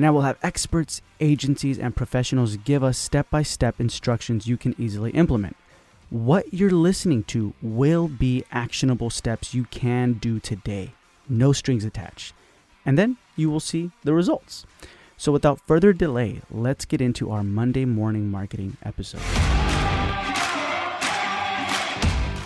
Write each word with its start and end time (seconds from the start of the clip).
And 0.00 0.06
I 0.06 0.10
will 0.12 0.22
have 0.22 0.38
experts, 0.42 1.02
agencies, 1.20 1.78
and 1.78 1.94
professionals 1.94 2.56
give 2.56 2.82
us 2.82 2.96
step 2.96 3.28
by 3.28 3.42
step 3.42 3.78
instructions 3.78 4.46
you 4.46 4.56
can 4.56 4.74
easily 4.78 5.10
implement. 5.10 5.58
What 6.08 6.54
you're 6.54 6.70
listening 6.70 7.24
to 7.24 7.52
will 7.60 8.08
be 8.08 8.42
actionable 8.50 9.10
steps 9.10 9.52
you 9.52 9.64
can 9.64 10.14
do 10.14 10.40
today, 10.40 10.94
no 11.28 11.52
strings 11.52 11.84
attached. 11.84 12.32
And 12.86 12.96
then 12.96 13.18
you 13.36 13.50
will 13.50 13.60
see 13.60 13.90
the 14.02 14.14
results. 14.14 14.64
So, 15.18 15.32
without 15.32 15.60
further 15.66 15.92
delay, 15.92 16.40
let's 16.50 16.86
get 16.86 17.02
into 17.02 17.30
our 17.30 17.44
Monday 17.44 17.84
morning 17.84 18.30
marketing 18.30 18.78
episode. 18.82 19.20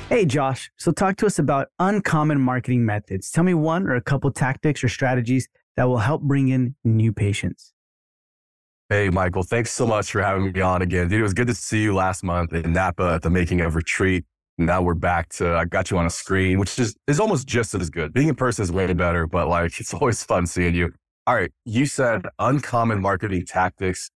Hey, 0.09 0.25
Josh. 0.27 0.73
So, 0.77 0.91
talk 0.91 1.19
to 1.19 1.27
us 1.27 1.39
about 1.39 1.69
uncommon 1.79 2.41
marketing 2.41 2.85
methods. 2.85 3.31
Tell 3.31 3.45
me 3.45 3.55
one 3.55 3.87
or 3.87 3.95
a 3.95 4.03
couple 4.03 4.33
tactics 4.33 4.83
or 4.83 4.89
strategies 4.89 5.49
that 5.77 5.85
will 5.85 5.99
help 5.99 6.23
bring 6.23 6.49
in 6.49 6.77
new 6.85 7.13
patients. 7.13 7.73
Hey, 8.91 9.09
Michael. 9.09 9.43
Thanks 9.43 9.73
so 9.73 9.87
much 9.87 10.11
for 10.13 10.23
having 10.23 10.53
me 10.53 10.61
on 10.61 10.83
again. 10.83 11.09
Dude, 11.09 11.21
it 11.21 11.23
was 11.23 11.33
good 11.33 11.47
to 11.47 11.55
see 11.55 11.83
you 11.83 11.95
last 11.95 12.23
month 12.23 12.53
in 12.53 12.73
Napa 12.75 13.15
at 13.15 13.23
the 13.23 13.31
making 13.31 13.63
of 13.63 13.75
retreat. 13.75 14.25
Now 14.59 14.83
we're 14.83 14.95
back 14.95 15.31
to, 15.31 15.57
I 15.57 15.65
got 15.65 15.91
you 15.91 15.99
on 15.99 16.07
a 16.07 16.11
screen, 16.11 16.59
which 16.59 16.79
is, 16.79 16.95
is 17.09 17.19
almost 17.19 17.47
just 17.49 17.75
as 17.75 17.91
good. 17.91 18.13
Being 18.13 18.29
in 18.29 18.35
person 18.35 18.63
is 18.63 18.71
way 18.71 18.93
better, 18.93 19.27
but 19.27 19.49
like, 19.49 19.81
it's 19.81 19.95
always 19.95 20.23
fun 20.23 20.47
seeing 20.47 20.75
you. 20.75 20.93
All 21.27 21.35
right. 21.35 21.51
You 21.65 21.87
said 21.87 22.27
uncommon 22.39 23.01
marketing 23.01 23.47
tactics. 23.47 24.11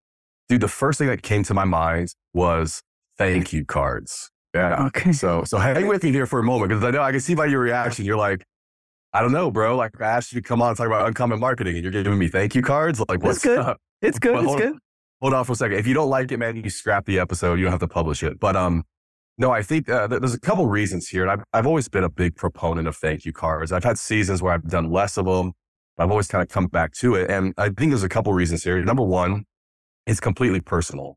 Dude, 0.48 0.60
the 0.60 0.68
first 0.68 0.98
thing 0.98 1.08
that 1.08 1.22
came 1.22 1.42
to 1.44 1.54
my 1.54 1.64
mind 1.64 2.14
was 2.34 2.82
thank 3.16 3.52
you 3.52 3.64
cards. 3.64 4.30
Yeah. 4.54 4.86
Okay. 4.86 5.12
So, 5.12 5.44
so 5.44 5.58
hang 5.58 5.86
with 5.88 6.04
me 6.04 6.12
here 6.12 6.26
for 6.26 6.38
a 6.38 6.44
moment 6.44 6.68
because 6.68 6.84
I 6.84 6.90
know 6.90 7.02
I 7.02 7.10
can 7.10 7.20
see 7.20 7.34
by 7.34 7.46
your 7.46 7.60
reaction. 7.60 8.04
You're 8.04 8.16
like, 8.16 8.44
I 9.12 9.22
don't 9.22 9.32
know, 9.32 9.50
bro. 9.50 9.76
Like 9.76 10.00
I 10.00 10.06
asked 10.06 10.32
you 10.32 10.40
to 10.40 10.46
come 10.46 10.60
on 10.60 10.68
and 10.68 10.76
talk 10.76 10.86
about 10.86 11.06
uncommon 11.06 11.40
marketing 11.40 11.76
and 11.76 11.82
you're 11.82 12.02
giving 12.02 12.18
me 12.18 12.28
thank 12.28 12.54
you 12.54 12.62
cards. 12.62 13.00
Like 13.08 13.22
what's 13.22 13.38
It's 13.38 13.44
good. 13.44 13.58
up? 13.58 13.80
It's 14.02 14.18
good. 14.20 14.32
Well, 14.32 14.42
it's 14.42 14.48
hold, 14.48 14.60
good. 14.60 14.74
Hold 15.20 15.34
on 15.34 15.44
for 15.44 15.52
a 15.52 15.56
second. 15.56 15.78
If 15.78 15.86
you 15.86 15.94
don't 15.94 16.10
like 16.10 16.30
it, 16.30 16.36
man, 16.36 16.56
you 16.56 16.70
scrap 16.70 17.06
the 17.06 17.18
episode. 17.18 17.58
You 17.58 17.64
don't 17.64 17.72
have 17.72 17.80
to 17.80 17.88
publish 17.88 18.22
it. 18.22 18.38
But 18.38 18.54
um, 18.56 18.84
no, 19.38 19.50
I 19.50 19.62
think 19.62 19.88
uh, 19.88 20.06
there's 20.06 20.34
a 20.34 20.40
couple 20.40 20.66
reasons 20.66 21.08
here. 21.08 21.22
And 21.22 21.30
I've, 21.30 21.44
I've 21.52 21.66
always 21.66 21.88
been 21.88 22.04
a 22.04 22.10
big 22.10 22.36
proponent 22.36 22.86
of 22.86 22.96
thank 22.96 23.24
you 23.24 23.32
cards. 23.32 23.72
I've 23.72 23.84
had 23.84 23.98
seasons 23.98 24.42
where 24.42 24.52
I've 24.52 24.68
done 24.68 24.90
less 24.90 25.16
of 25.16 25.24
them. 25.26 25.52
But 25.96 26.04
I've 26.04 26.10
always 26.10 26.28
kind 26.28 26.42
of 26.42 26.48
come 26.48 26.66
back 26.66 26.92
to 26.94 27.14
it. 27.14 27.30
And 27.30 27.54
I 27.56 27.70
think 27.70 27.90
there's 27.90 28.02
a 28.04 28.08
couple 28.08 28.32
reasons 28.32 28.62
here. 28.62 28.82
Number 28.84 29.02
one, 29.02 29.44
it's 30.06 30.20
completely 30.20 30.60
personal, 30.60 31.16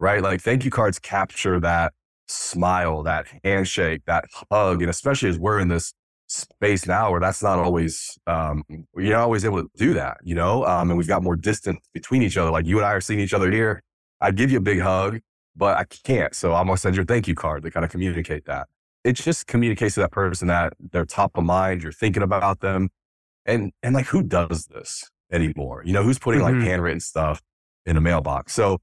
right? 0.00 0.22
Like 0.22 0.40
thank 0.40 0.64
you 0.64 0.70
cards 0.70 0.98
capture 0.98 1.60
that 1.60 1.92
smile, 2.28 3.02
that 3.02 3.26
handshake, 3.44 4.02
that 4.06 4.24
hug. 4.50 4.80
And 4.80 4.90
especially 4.90 5.28
as 5.28 5.38
we're 5.38 5.58
in 5.58 5.68
this 5.68 5.92
space 6.32 6.86
now 6.86 7.10
where 7.10 7.20
that's 7.20 7.42
not 7.42 7.58
always, 7.58 8.18
um, 8.26 8.62
you're 8.68 9.12
not 9.12 9.22
always 9.22 9.44
able 9.44 9.62
to 9.62 9.70
do 9.76 9.94
that, 9.94 10.18
you 10.22 10.34
know? 10.34 10.64
Um, 10.66 10.90
and 10.90 10.98
we've 10.98 11.08
got 11.08 11.22
more 11.22 11.36
distance 11.36 11.80
between 11.92 12.22
each 12.22 12.36
other. 12.36 12.50
Like 12.50 12.66
you 12.66 12.78
and 12.78 12.86
I 12.86 12.92
are 12.92 13.00
seeing 13.00 13.20
each 13.20 13.34
other 13.34 13.50
here. 13.50 13.82
I'd 14.20 14.36
give 14.36 14.50
you 14.50 14.58
a 14.58 14.62
big 14.62 14.80
hug, 14.80 15.20
but 15.56 15.76
I 15.78 15.84
can't. 15.84 16.34
So 16.34 16.54
I'm 16.54 16.66
going 16.66 16.76
to 16.76 16.80
send 16.80 16.96
you 16.96 17.02
a 17.02 17.04
thank 17.04 17.28
you 17.28 17.34
card 17.34 17.62
to 17.64 17.70
kind 17.70 17.84
of 17.84 17.90
communicate 17.90 18.46
that. 18.46 18.68
It 19.04 19.14
just 19.14 19.46
communicates 19.46 19.94
to 19.94 20.00
that 20.00 20.12
person 20.12 20.48
that 20.48 20.74
they're 20.78 21.04
top 21.04 21.36
of 21.36 21.44
mind. 21.44 21.82
You're 21.82 21.92
thinking 21.92 22.22
about 22.22 22.60
them 22.60 22.90
and 23.46 23.72
and 23.82 23.94
like 23.94 24.06
who 24.06 24.22
does 24.22 24.66
this 24.66 25.10
anymore? 25.32 25.82
You 25.84 25.92
know, 25.92 26.02
who's 26.04 26.18
putting 26.18 26.40
Mhm. 26.40 26.44
like 26.44 26.54
handwritten 26.66 27.00
stuff 27.00 27.42
in 27.84 27.96
a 27.96 28.00
mailbox? 28.00 28.52
So 28.52 28.78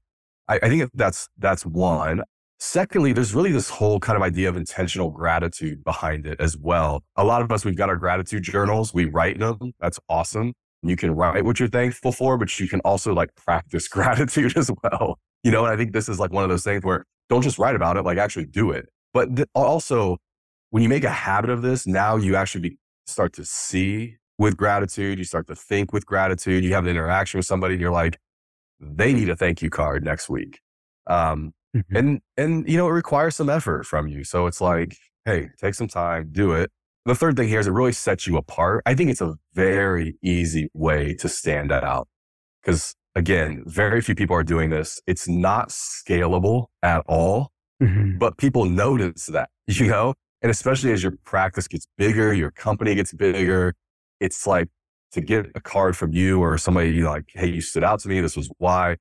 I, 0.48 0.56
I 0.62 0.68
think 0.68 0.90
that's 0.94 1.28
that's 1.38 1.64
one. 1.64 2.22
Secondly, 2.62 3.14
there's 3.14 3.34
really 3.34 3.52
this 3.52 3.70
whole 3.70 3.98
kind 4.00 4.16
of 4.16 4.22
idea 4.22 4.46
of 4.46 4.54
intentional 4.54 5.10
gratitude 5.10 5.82
behind 5.82 6.26
it 6.26 6.38
as 6.38 6.58
well. 6.58 7.02
A 7.16 7.24
lot 7.24 7.40
of 7.40 7.50
us, 7.50 7.64
we've 7.64 7.76
got 7.76 7.88
our 7.88 7.96
gratitude 7.96 8.42
journals. 8.42 8.92
We 8.92 9.06
write 9.06 9.38
them. 9.38 9.72
That's 9.80 9.98
awesome. 10.10 10.52
You 10.82 10.94
can 10.94 11.12
write 11.12 11.44
what 11.46 11.58
you're 11.58 11.70
thankful 11.70 12.12
for, 12.12 12.36
but 12.36 12.60
you 12.60 12.68
can 12.68 12.80
also 12.80 13.14
like 13.14 13.34
practice 13.34 13.88
gratitude 13.90 14.58
as 14.58 14.70
well. 14.82 15.18
You 15.42 15.50
know, 15.50 15.64
and 15.64 15.72
I 15.72 15.76
think 15.78 15.94
this 15.94 16.06
is 16.06 16.20
like 16.20 16.32
one 16.32 16.44
of 16.44 16.50
those 16.50 16.62
things 16.62 16.84
where 16.84 17.06
don't 17.30 17.40
just 17.40 17.58
write 17.58 17.76
about 17.76 17.96
it, 17.96 18.02
like 18.02 18.18
actually 18.18 18.44
do 18.44 18.70
it. 18.72 18.90
But 19.14 19.36
th- 19.36 19.48
also, 19.54 20.18
when 20.68 20.82
you 20.82 20.90
make 20.90 21.04
a 21.04 21.10
habit 21.10 21.48
of 21.48 21.62
this, 21.62 21.86
now 21.86 22.16
you 22.16 22.36
actually 22.36 22.60
be, 22.60 22.78
start 23.06 23.32
to 23.34 23.44
see 23.46 24.16
with 24.36 24.58
gratitude. 24.58 25.16
You 25.18 25.24
start 25.24 25.46
to 25.46 25.56
think 25.56 25.94
with 25.94 26.04
gratitude. 26.04 26.62
You 26.62 26.74
have 26.74 26.84
an 26.84 26.90
interaction 26.90 27.38
with 27.38 27.46
somebody 27.46 27.74
and 27.74 27.80
you're 27.80 27.90
like, 27.90 28.18
they 28.78 29.14
need 29.14 29.30
a 29.30 29.36
thank 29.36 29.62
you 29.62 29.70
card 29.70 30.04
next 30.04 30.28
week. 30.28 30.60
Um, 31.06 31.52
Mhm. 31.76 31.84
and, 31.94 32.20
and, 32.36 32.68
you 32.68 32.76
know, 32.76 32.88
it 32.88 32.92
requires 32.92 33.36
some 33.36 33.48
effort 33.48 33.86
from 33.86 34.08
you. 34.08 34.24
So 34.24 34.46
it's 34.46 34.60
like, 34.60 34.96
hey, 35.24 35.50
take 35.60 35.74
some 35.74 35.88
time, 35.88 36.28
do 36.32 36.52
it. 36.52 36.70
The 37.06 37.14
third 37.14 37.36
thing 37.36 37.48
here 37.48 37.60
is 37.60 37.66
it 37.66 37.72
really 37.72 37.92
sets 37.92 38.26
you 38.26 38.36
apart. 38.36 38.82
I 38.86 38.94
think 38.94 39.10
it's 39.10 39.20
a 39.20 39.36
very 39.54 40.16
easy 40.22 40.68
way 40.74 41.14
to 41.14 41.28
stand 41.28 41.72
out 41.72 42.08
because 42.62 42.94
again, 43.16 43.64
very 43.66 44.00
few 44.02 44.14
people 44.14 44.36
are 44.36 44.44
doing 44.44 44.70
this. 44.70 45.00
It's 45.06 45.28
not 45.28 45.70
scalable 45.70 46.66
at 46.82 47.02
all 47.08 47.50
Mhm. 47.82 48.18
but 48.18 48.36
people 48.38 48.64
notice 48.66 49.26
that, 49.26 49.50
you 49.66 49.86
know? 49.88 50.14
And 50.42 50.50
especially 50.50 50.92
as 50.92 51.02
your 51.02 51.12
practice 51.24 51.68
gets 51.68 51.86
bigger, 51.98 52.32
your 52.34 52.50
company 52.50 52.94
gets 52.94 53.12
bigger, 53.12 53.74
it's 54.20 54.46
like 54.46 54.68
to 55.12 55.20
get 55.20 55.46
a 55.54 55.60
card 55.60 55.96
from 55.96 56.12
you 56.12 56.40
or 56.40 56.58
somebody, 56.58 56.90
you 56.92 57.02
know, 57.04 57.10
like, 57.10 57.30
hey, 57.34 57.48
you 57.48 57.60
stood 57.60 57.84
out 57.84 58.00
to 58.00 58.08
me. 58.08 58.20
This 58.20 58.36
was 58.36 58.50
why. 58.58 58.96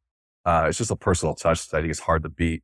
Uh, 0.45 0.65
it's 0.69 0.77
just 0.77 0.91
a 0.91 0.95
personal 0.95 1.35
touch 1.35 1.67
that 1.69 1.77
I 1.77 1.81
think 1.81 1.91
is 1.91 1.99
hard 1.99 2.23
to 2.23 2.29
beat. 2.29 2.63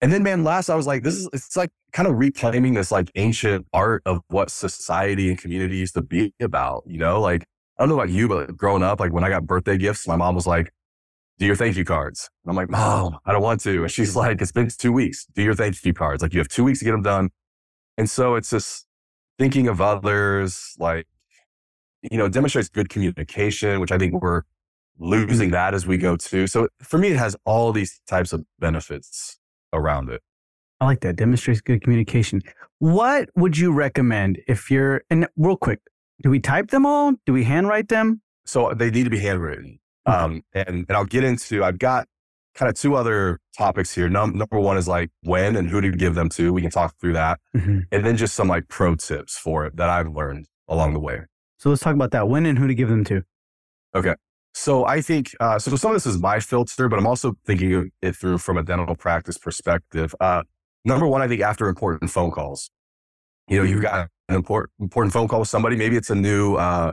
And 0.00 0.12
then, 0.12 0.22
man, 0.22 0.44
last 0.44 0.68
I 0.68 0.74
was 0.74 0.86
like, 0.86 1.02
this 1.02 1.14
is, 1.14 1.28
it's 1.32 1.56
like 1.56 1.70
kind 1.92 2.06
of 2.06 2.18
reclaiming 2.18 2.74
this 2.74 2.90
like 2.90 3.10
ancient 3.14 3.66
art 3.72 4.02
of 4.04 4.20
what 4.28 4.50
society 4.50 5.30
and 5.30 5.38
community 5.38 5.78
used 5.78 5.94
to 5.94 6.02
be 6.02 6.34
about, 6.40 6.82
you 6.86 6.98
know? 6.98 7.20
Like, 7.20 7.44
I 7.78 7.82
don't 7.82 7.88
know 7.88 7.94
about 7.94 8.10
you, 8.10 8.28
but 8.28 8.56
growing 8.56 8.82
up, 8.82 9.00
like 9.00 9.12
when 9.12 9.24
I 9.24 9.30
got 9.30 9.46
birthday 9.46 9.78
gifts, 9.78 10.06
my 10.06 10.16
mom 10.16 10.34
was 10.34 10.46
like, 10.46 10.72
do 11.38 11.46
your 11.46 11.56
thank 11.56 11.76
you 11.76 11.84
cards. 11.84 12.30
And 12.44 12.50
I'm 12.50 12.56
like, 12.56 12.70
Mom, 12.70 13.18
I 13.24 13.32
don't 13.32 13.42
want 13.42 13.60
to. 13.62 13.82
And 13.82 13.90
she's 13.90 14.16
like, 14.16 14.40
it's 14.40 14.52
been 14.52 14.68
two 14.68 14.92
weeks. 14.92 15.26
Do 15.34 15.42
your 15.42 15.54
thank 15.54 15.82
you 15.84 15.92
cards. 15.92 16.22
Like 16.22 16.32
you 16.32 16.40
have 16.40 16.48
two 16.48 16.64
weeks 16.64 16.78
to 16.80 16.84
get 16.84 16.92
them 16.92 17.02
done. 17.02 17.30
And 17.98 18.08
so 18.08 18.34
it's 18.34 18.50
just 18.50 18.86
thinking 19.38 19.68
of 19.68 19.80
others, 19.80 20.74
like, 20.78 21.06
you 22.02 22.16
know, 22.18 22.28
demonstrates 22.28 22.68
good 22.68 22.88
communication, 22.88 23.80
which 23.80 23.92
I 23.92 23.98
think 23.98 24.14
we're 24.20 24.42
losing 24.98 25.50
that 25.50 25.74
as 25.74 25.86
we 25.86 25.96
go 25.98 26.16
too. 26.16 26.46
So 26.46 26.68
for 26.80 26.98
me, 26.98 27.08
it 27.08 27.16
has 27.16 27.36
all 27.44 27.72
these 27.72 28.00
types 28.06 28.32
of 28.32 28.44
benefits 28.58 29.38
around 29.72 30.08
it. 30.10 30.22
I 30.80 30.86
like 30.86 31.00
that. 31.00 31.16
Demonstrates 31.16 31.60
good 31.60 31.82
communication. 31.82 32.42
What 32.78 33.30
would 33.34 33.56
you 33.56 33.72
recommend 33.72 34.38
if 34.46 34.70
you're, 34.70 35.02
and 35.10 35.26
real 35.36 35.56
quick, 35.56 35.80
do 36.22 36.30
we 36.30 36.40
type 36.40 36.70
them 36.70 36.84
all? 36.84 37.12
Do 37.24 37.32
we 37.32 37.44
handwrite 37.44 37.88
them? 37.88 38.20
So 38.44 38.72
they 38.74 38.90
need 38.90 39.04
to 39.04 39.10
be 39.10 39.18
handwritten. 39.18 39.78
Okay. 40.06 40.16
Um, 40.16 40.42
and, 40.52 40.68
and 40.88 40.90
I'll 40.90 41.04
get 41.04 41.24
into, 41.24 41.64
I've 41.64 41.78
got 41.78 42.06
kind 42.54 42.68
of 42.70 42.74
two 42.76 42.94
other 42.94 43.38
topics 43.56 43.94
here. 43.94 44.08
Num- 44.08 44.36
number 44.36 44.58
one 44.58 44.76
is 44.78 44.86
like 44.88 45.10
when 45.22 45.56
and 45.56 45.68
who 45.68 45.80
to 45.80 45.90
give 45.90 46.14
them 46.14 46.28
to. 46.30 46.52
We 46.52 46.62
can 46.62 46.70
talk 46.70 46.94
through 47.00 47.14
that. 47.14 47.40
Mhm. 47.54 47.84
And 47.90 48.04
then 48.06 48.16
just 48.16 48.34
some 48.34 48.48
like 48.48 48.68
pro 48.68 48.94
tips 48.94 49.36
for 49.36 49.66
it 49.66 49.76
that 49.76 49.88
I've 49.90 50.08
learned 50.08 50.46
along 50.68 50.92
the 50.94 51.00
way. 51.00 51.20
So 51.58 51.70
let's 51.70 51.82
talk 51.82 51.94
about 51.94 52.10
that. 52.12 52.28
When 52.28 52.46
and 52.46 52.58
who 52.58 52.66
to 52.66 52.74
give 52.74 52.88
them 52.88 53.04
to. 53.04 53.22
So 54.58 54.86
I 54.86 55.02
think, 55.02 55.36
uh, 55.38 55.58
so 55.58 55.76
some 55.76 55.90
of 55.90 55.96
this 55.96 56.06
is 56.06 56.18
my 56.18 56.40
filter, 56.40 56.88
but 56.88 56.98
I'm 56.98 57.06
also 57.06 57.36
thinking 57.44 57.90
it 58.00 58.16
through 58.16 58.38
from 58.38 58.56
a 58.56 58.62
dental 58.62 58.96
practice 58.96 59.36
perspective. 59.36 60.14
Uh, 60.18 60.44
number 60.82 61.06
one, 61.06 61.20
I 61.20 61.28
think 61.28 61.42
after 61.42 61.68
important 61.68 62.10
phone 62.10 62.30
calls, 62.30 62.70
you 63.48 63.58
know, 63.58 63.64
you've 63.64 63.82
got 63.82 64.08
an 64.30 64.34
important, 64.34 64.72
important 64.80 65.12
phone 65.12 65.28
call 65.28 65.40
with 65.40 65.50
somebody. 65.50 65.76
Maybe 65.76 65.94
it's 65.94 66.08
a 66.08 66.14
new, 66.14 66.54
uh, 66.54 66.92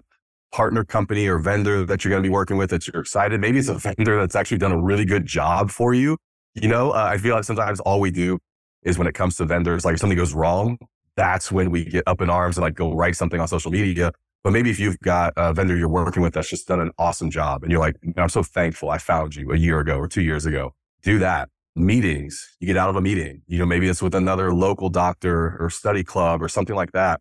partner 0.52 0.84
company 0.84 1.26
or 1.26 1.40
vendor 1.40 1.86
that 1.86 2.04
you're 2.04 2.10
going 2.10 2.22
to 2.22 2.28
be 2.28 2.32
working 2.32 2.58
with 2.58 2.70
that 2.72 2.86
you're 2.86 3.02
excited. 3.02 3.40
Maybe 3.40 3.60
it's 3.60 3.70
a 3.70 3.74
vendor 3.96 4.20
that's 4.20 4.36
actually 4.36 4.58
done 4.58 4.74
a 4.74 4.82
really 4.82 5.06
good 5.06 5.26
job 5.26 5.72
for 5.72 5.94
you. 5.94 6.18
You 6.56 6.68
know, 6.68 6.92
uh, 6.92 7.08
I 7.14 7.18
feel 7.18 7.34
like 7.34 7.46
sometimes 7.46 7.80
all 7.80 8.02
we 8.02 8.12
do 8.12 8.40
is 8.84 8.98
when 8.98 9.08
it 9.08 9.14
comes 9.14 9.38
to 9.38 9.46
vendors, 9.46 9.86
like 9.86 9.94
if 9.94 10.02
something 10.02 10.18
goes 10.18 10.34
wrong, 10.34 10.78
that's 11.16 11.50
when 11.50 11.72
we 11.72 11.86
get 11.86 12.04
up 12.08 12.20
in 12.20 12.30
arms 12.30 12.58
and 12.58 12.64
like 12.64 12.76
go 12.76 12.94
write 12.94 13.16
something 13.16 13.40
on 13.40 13.48
social 13.48 13.72
media. 13.72 14.12
But 14.44 14.52
maybe 14.52 14.70
if 14.70 14.80
you've 14.80 15.00
got 15.00 15.34
a 15.38 15.54
vendor 15.54 15.76
you're 15.76 15.88
working 15.88 16.22
with 16.22 16.34
that's 16.34 16.50
just 16.50 16.68
done 16.68 16.82
an 16.82 16.92
awesome 16.98 17.32
job 17.32 17.64
and 17.64 17.72
you're 17.72 17.80
like, 17.80 17.96
I'm 18.18 18.30
so 18.30 18.44
thankful 18.44 18.90
I 18.90 18.98
found 18.98 19.36
you 19.36 19.52
a 19.54 19.58
year 19.58 19.80
ago 19.80 19.98
or 19.98 20.08
two 20.08 20.22
years 20.22 20.46
ago, 20.46 20.74
do 21.02 21.18
that. 21.20 21.50
Meetings, 21.76 22.56
you 22.60 22.68
get 22.68 22.78
out 22.78 22.90
of 22.90 22.96
a 22.96 23.02
meeting, 23.02 23.42
you 23.48 23.58
know, 23.58 23.66
maybe 23.66 23.88
it's 23.88 24.02
with 24.02 24.14
another 24.14 24.54
local 24.54 24.90
doctor 24.90 25.58
or 25.60 25.70
study 25.70 26.04
club 26.04 26.44
or 26.44 26.48
something 26.48 26.76
like 26.76 26.92
that. 26.92 27.20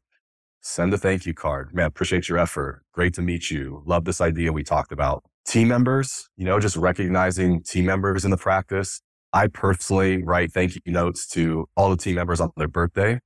Send 0.60 0.92
a 0.92 0.98
thank 0.98 1.24
you 1.24 1.32
card. 1.32 1.74
Man, 1.74 1.86
appreciate 1.86 2.28
your 2.28 2.38
effort. 2.38 2.82
Great 2.92 3.14
to 3.14 3.22
meet 3.22 3.50
you. 3.50 3.82
Love 3.86 4.04
this 4.04 4.20
idea 4.20 4.52
we 4.52 4.62
talked 4.62 4.92
about. 4.92 5.25
Team 5.46 5.68
members, 5.68 6.28
you 6.36 6.44
know, 6.44 6.60
just 6.60 6.76
recognizing 6.76 7.62
team 7.62 7.86
members 7.86 8.25
in 8.25 8.30
the 8.30 8.36
practice. 8.36 9.00
I 9.32 9.46
personally 9.46 10.22
write 10.22 10.52
thank 10.52 10.75
you 10.75 10.92
notes 10.92 11.26
to 11.28 11.66
all 11.76 11.90
the 11.90 11.96
team 11.96 12.16
members 12.16 12.40
on 12.40 12.50
their 12.56 12.68
birthday. 12.68 13.20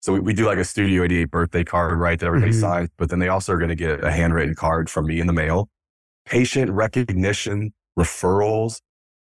So 0.00 0.14
we, 0.14 0.20
we 0.20 0.34
do 0.34 0.46
like 0.46 0.58
a 0.58 0.62
Studio8E8 0.62 1.30
birthday 1.30 1.62
card, 1.62 1.98
right? 1.98 2.18
That 2.18 2.26
everybody 2.26 2.52
mm-hmm. 2.52 2.60
signs, 2.60 2.88
but 2.96 3.10
then 3.10 3.18
they 3.18 3.28
also 3.28 3.52
are 3.52 3.58
going 3.58 3.68
to 3.68 3.74
get 3.74 4.02
a 4.02 4.10
handwritten 4.10 4.54
card 4.54 4.88
from 4.88 5.06
me 5.06 5.20
in 5.20 5.26
the 5.26 5.32
mail. 5.32 5.68
Patient 6.24 6.70
recognition, 6.70 7.72
referrals. 7.98 8.80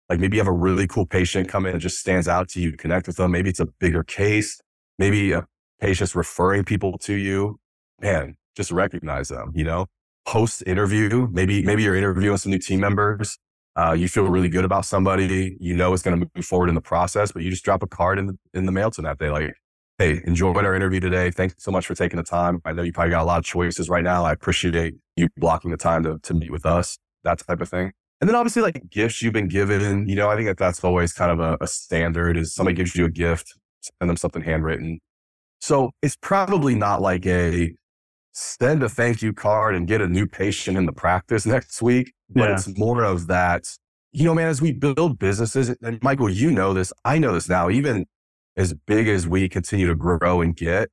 Like 0.08 0.20
maybe 0.20 0.36
you 0.36 0.40
have 0.40 0.48
a 0.48 0.52
really 0.52 0.86
cool 0.86 1.04
patient 1.04 1.48
come 1.48 1.66
in 1.66 1.72
and 1.72 1.80
just 1.80 1.98
stands 1.98 2.28
out 2.28 2.48
to 2.50 2.60
you, 2.60 2.72
connect 2.72 3.06
with 3.06 3.16
them. 3.16 3.32
Maybe 3.32 3.50
it's 3.50 3.60
a 3.60 3.66
bigger 3.66 4.04
case. 4.04 4.60
Maybe 4.98 5.32
a 5.32 5.46
patient's 5.80 6.14
referring 6.14 6.64
people 6.64 6.96
to 6.98 7.14
you. 7.14 7.58
Man, 8.00 8.36
just 8.56 8.70
recognize 8.70 9.28
them, 9.28 9.52
you 9.54 9.64
know? 9.64 9.86
Post 10.26 10.62
interview, 10.66 11.28
maybe, 11.30 11.62
maybe 11.62 11.82
you're 11.82 11.96
interviewing 11.96 12.36
some 12.36 12.52
new 12.52 12.58
team 12.58 12.80
members. 12.80 13.38
Uh, 13.76 13.92
you 13.92 14.08
feel 14.08 14.24
really 14.24 14.48
good 14.48 14.64
about 14.64 14.84
somebody, 14.84 15.56
you 15.60 15.76
know 15.76 15.92
it's 15.92 16.02
going 16.02 16.18
to 16.18 16.28
move 16.34 16.44
forward 16.44 16.68
in 16.68 16.74
the 16.74 16.80
process, 16.80 17.30
but 17.32 17.42
you 17.42 17.50
just 17.50 17.64
drop 17.64 17.82
a 17.82 17.86
card 17.86 18.18
in 18.18 18.26
the, 18.26 18.38
in 18.52 18.66
the 18.66 18.72
mail 18.72 18.90
to 18.90 19.00
them 19.00 19.04
that 19.04 19.18
day, 19.18 19.30
like, 19.30 19.54
hey, 19.98 20.20
enjoyed 20.24 20.64
our 20.64 20.76
interview 20.76 21.00
today. 21.00 21.30
Thanks 21.32 21.56
so 21.58 21.72
much 21.72 21.86
for 21.86 21.94
taking 21.94 22.18
the 22.18 22.22
time. 22.22 22.60
I 22.64 22.72
know 22.72 22.82
you 22.82 22.92
probably 22.92 23.10
got 23.10 23.22
a 23.22 23.24
lot 23.24 23.38
of 23.38 23.44
choices 23.44 23.88
right 23.88 24.04
now. 24.04 24.24
I 24.24 24.32
appreciate 24.32 24.94
you 25.16 25.28
blocking 25.36 25.72
the 25.72 25.76
time 25.76 26.04
to, 26.04 26.18
to 26.22 26.34
meet 26.34 26.52
with 26.52 26.64
us, 26.64 26.98
that 27.24 27.40
type 27.40 27.60
of 27.60 27.68
thing. 27.68 27.92
And 28.20 28.28
then 28.28 28.36
obviously 28.36 28.62
like 28.62 28.88
gifts 28.90 29.22
you've 29.22 29.32
been 29.32 29.48
given, 29.48 30.08
you 30.08 30.14
know, 30.14 30.28
I 30.28 30.36
think 30.36 30.46
that 30.46 30.56
that's 30.56 30.82
always 30.84 31.12
kind 31.12 31.32
of 31.32 31.40
a, 31.40 31.58
a 31.60 31.66
standard 31.66 32.36
is 32.36 32.54
somebody 32.54 32.76
gives 32.76 32.94
you 32.94 33.06
a 33.06 33.10
gift, 33.10 33.54
send 33.80 34.08
them 34.08 34.16
something 34.16 34.42
handwritten. 34.42 35.00
So 35.60 35.90
it's 36.00 36.16
probably 36.20 36.76
not 36.76 37.02
like 37.02 37.26
a 37.26 37.74
send 38.32 38.84
a 38.84 38.88
thank 38.88 39.20
you 39.20 39.32
card 39.32 39.74
and 39.74 39.88
get 39.88 40.00
a 40.00 40.06
new 40.06 40.26
patient 40.26 40.76
in 40.76 40.86
the 40.86 40.92
practice 40.92 41.44
next 41.44 41.82
week, 41.82 42.12
but 42.30 42.48
yeah. 42.48 42.54
it's 42.54 42.78
more 42.78 43.02
of 43.02 43.26
that, 43.26 43.64
you 44.12 44.24
know, 44.24 44.34
man, 44.34 44.46
as 44.46 44.62
we 44.62 44.72
build 44.72 45.18
businesses, 45.18 45.74
and 45.82 46.00
Michael, 46.02 46.30
you 46.30 46.52
know 46.52 46.72
this, 46.72 46.92
I 47.04 47.18
know 47.18 47.32
this 47.32 47.48
now, 47.48 47.68
even 47.68 48.06
as 48.58 48.74
big 48.74 49.08
as 49.08 49.26
we 49.26 49.48
continue 49.48 49.86
to 49.86 49.94
grow 49.94 50.42
and 50.42 50.54
get, 50.54 50.90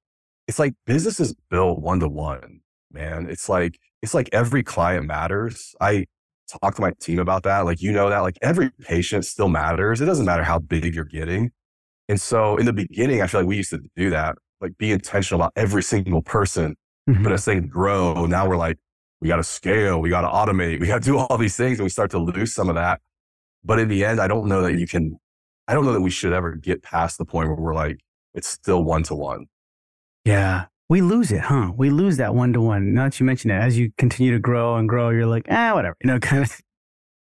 it's 0.47 0.59
like 0.59 0.75
business 0.85 1.19
is 1.19 1.35
built 1.49 1.79
one 1.79 1.99
to 1.99 2.07
one, 2.07 2.61
man. 2.91 3.27
It's 3.27 3.49
like, 3.49 3.79
it's 4.03 4.13
like 4.13 4.29
every 4.31 4.61
client 4.61 5.07
matters. 5.07 5.73
I 5.81 6.05
talk 6.61 6.75
to 6.75 6.81
my 6.81 6.91
team 7.01 7.17
about 7.17 7.41
that. 7.43 7.61
Like, 7.61 7.81
you 7.81 7.91
know 7.91 8.07
that 8.09 8.19
like 8.19 8.37
every 8.43 8.69
patient 8.81 9.25
still 9.25 9.49
matters. 9.49 9.99
It 9.99 10.05
doesn't 10.05 10.25
matter 10.25 10.43
how 10.43 10.59
big 10.59 10.93
you're 10.93 11.05
getting. 11.05 11.49
And 12.07 12.21
so 12.21 12.55
in 12.57 12.67
the 12.67 12.73
beginning, 12.73 13.23
I 13.23 13.27
feel 13.27 13.41
like 13.41 13.47
we 13.47 13.57
used 13.57 13.71
to 13.71 13.81
do 13.95 14.11
that, 14.11 14.35
like 14.61 14.77
be 14.77 14.91
intentional 14.91 15.41
about 15.41 15.53
every 15.55 15.81
single 15.81 16.21
person. 16.21 16.75
Mm-hmm. 17.09 17.23
But 17.23 17.31
as 17.31 17.45
things 17.45 17.67
grow, 17.67 18.27
now 18.27 18.47
we're 18.47 18.57
like, 18.57 18.77
we 19.21 19.27
got 19.27 19.37
to 19.37 19.43
scale, 19.43 19.99
we 19.99 20.11
got 20.11 20.21
to 20.21 20.27
automate, 20.27 20.79
we 20.79 20.85
got 20.85 21.01
to 21.01 21.09
do 21.09 21.17
all 21.17 21.37
these 21.39 21.55
things. 21.55 21.79
And 21.79 21.83
we 21.83 21.89
start 21.89 22.11
to 22.11 22.19
lose 22.19 22.53
some 22.53 22.69
of 22.69 22.75
that. 22.75 23.01
But 23.63 23.79
in 23.79 23.87
the 23.87 24.05
end, 24.05 24.19
I 24.19 24.27
don't 24.27 24.45
know 24.45 24.61
that 24.61 24.77
you 24.77 24.85
can 24.85 25.17
I 25.67 25.73
don't 25.73 25.85
know 25.85 25.93
that 25.93 26.01
we 26.01 26.11
should 26.11 26.33
ever 26.33 26.55
get 26.55 26.83
past 26.83 27.17
the 27.17 27.25
point 27.25 27.49
where 27.49 27.57
we're 27.57 27.73
like, 27.73 27.99
it's 28.33 28.47
still 28.47 28.83
one 28.83 29.03
to 29.03 29.15
one. 29.15 29.47
Yeah. 30.23 30.65
We 30.87 31.01
lose 31.01 31.31
it, 31.31 31.41
huh? 31.41 31.71
We 31.75 31.89
lose 31.89 32.17
that 32.17 32.35
one 32.35 32.53
to 32.53 32.61
one. 32.61 32.93
Now 32.93 33.05
that 33.05 33.19
you 33.19 33.25
mention 33.25 33.49
it, 33.49 33.55
as 33.55 33.77
you 33.77 33.91
continue 33.97 34.33
to 34.33 34.39
grow 34.39 34.75
and 34.75 34.87
grow, 34.87 35.09
you're 35.09 35.25
like, 35.25 35.47
ah, 35.49 35.73
whatever. 35.73 35.95
You 36.03 36.11
know, 36.11 36.19
kind 36.21 36.43
of, 36.43 36.61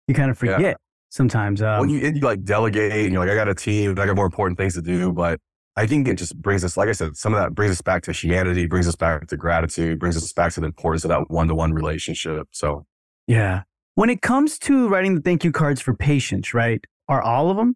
you 0.08 0.14
kind 0.14 0.32
of 0.32 0.38
forget 0.38 0.62
yeah. 0.62 0.74
sometimes. 1.10 1.62
Um, 1.62 1.82
when 1.82 1.90
you, 1.90 2.00
you 2.00 2.22
like 2.22 2.44
delegate 2.44 2.92
and 2.92 3.12
you're 3.12 3.26
like, 3.26 3.32
I 3.32 3.36
got 3.36 3.50
a 3.50 3.56
team, 3.56 3.92
I 3.92 4.06
got 4.06 4.16
more 4.16 4.26
important 4.26 4.58
things 4.58 4.76
to 4.76 4.82
do. 4.82 5.12
But 5.12 5.42
I 5.76 5.86
think 5.88 6.08
it 6.08 6.16
just 6.16 6.42
brings 6.42 6.64
us, 6.64 6.78
like 6.78 6.88
I 6.88 6.94
said, 6.94 7.18
some 7.18 7.34
of 7.34 7.42
that 7.42 7.54
brings 7.54 7.72
us 7.72 7.82
back 7.82 8.04
to 8.04 8.14
humanity, 8.14 8.66
brings 8.66 8.88
us 8.88 8.96
back 8.96 9.28
to 9.28 9.38
gratitude, 9.38 10.00
brings 10.00 10.16
us 10.16 10.32
back 10.32 10.54
to 10.54 10.62
the 10.62 10.68
importance 10.68 11.04
of 11.04 11.10
that 11.10 11.30
one 11.30 11.50
to 11.50 11.56
one 11.56 11.74
relationship. 11.74 12.48
So, 12.52 12.86
yeah. 13.28 13.64
When 13.96 14.10
it 14.10 14.22
comes 14.22 14.58
to 14.60 14.88
writing 14.88 15.16
the 15.16 15.22
thank 15.22 15.44
you 15.44 15.52
cards 15.52 15.82
for 15.82 15.94
patients, 15.94 16.54
right? 16.54 16.84
Are 17.10 17.22
all 17.22 17.50
of 17.50 17.58
them 17.58 17.76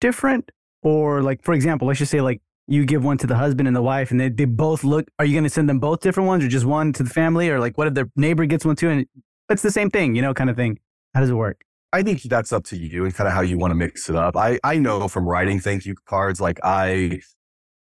different? 0.00 0.50
Or 0.82 1.22
like, 1.22 1.42
for 1.42 1.54
example, 1.54 1.88
let's 1.88 1.98
just 1.98 2.10
say 2.10 2.20
like 2.20 2.40
you 2.68 2.84
give 2.84 3.04
one 3.04 3.18
to 3.18 3.26
the 3.26 3.36
husband 3.36 3.68
and 3.68 3.76
the 3.76 3.82
wife 3.82 4.10
and 4.10 4.20
they, 4.20 4.28
they 4.28 4.44
both 4.44 4.84
look, 4.84 5.06
are 5.18 5.24
you 5.24 5.32
going 5.32 5.44
to 5.44 5.50
send 5.50 5.68
them 5.68 5.78
both 5.78 6.00
different 6.00 6.26
ones 6.26 6.44
or 6.44 6.48
just 6.48 6.64
one 6.66 6.92
to 6.94 7.02
the 7.02 7.10
family? 7.10 7.48
Or 7.48 7.60
like, 7.60 7.78
what 7.78 7.86
if 7.86 7.94
their 7.94 8.08
neighbor 8.16 8.46
gets 8.46 8.64
one 8.64 8.76
too? 8.76 8.90
And 8.90 9.06
it's 9.48 9.62
the 9.62 9.70
same 9.70 9.90
thing, 9.90 10.14
you 10.14 10.22
know, 10.22 10.34
kind 10.34 10.50
of 10.50 10.56
thing. 10.56 10.78
How 11.14 11.20
does 11.20 11.30
it 11.30 11.34
work? 11.34 11.62
I 11.92 12.02
think 12.02 12.22
that's 12.22 12.52
up 12.52 12.64
to 12.64 12.76
you 12.76 13.04
and 13.04 13.14
kind 13.14 13.28
of 13.28 13.34
how 13.34 13.40
you 13.40 13.56
want 13.58 13.70
to 13.70 13.74
mix 13.76 14.10
it 14.10 14.16
up. 14.16 14.36
I, 14.36 14.58
I 14.64 14.78
know 14.78 15.08
from 15.08 15.26
writing 15.26 15.60
thank 15.60 15.86
you 15.86 15.94
cards, 16.06 16.40
like 16.40 16.58
I 16.62 17.20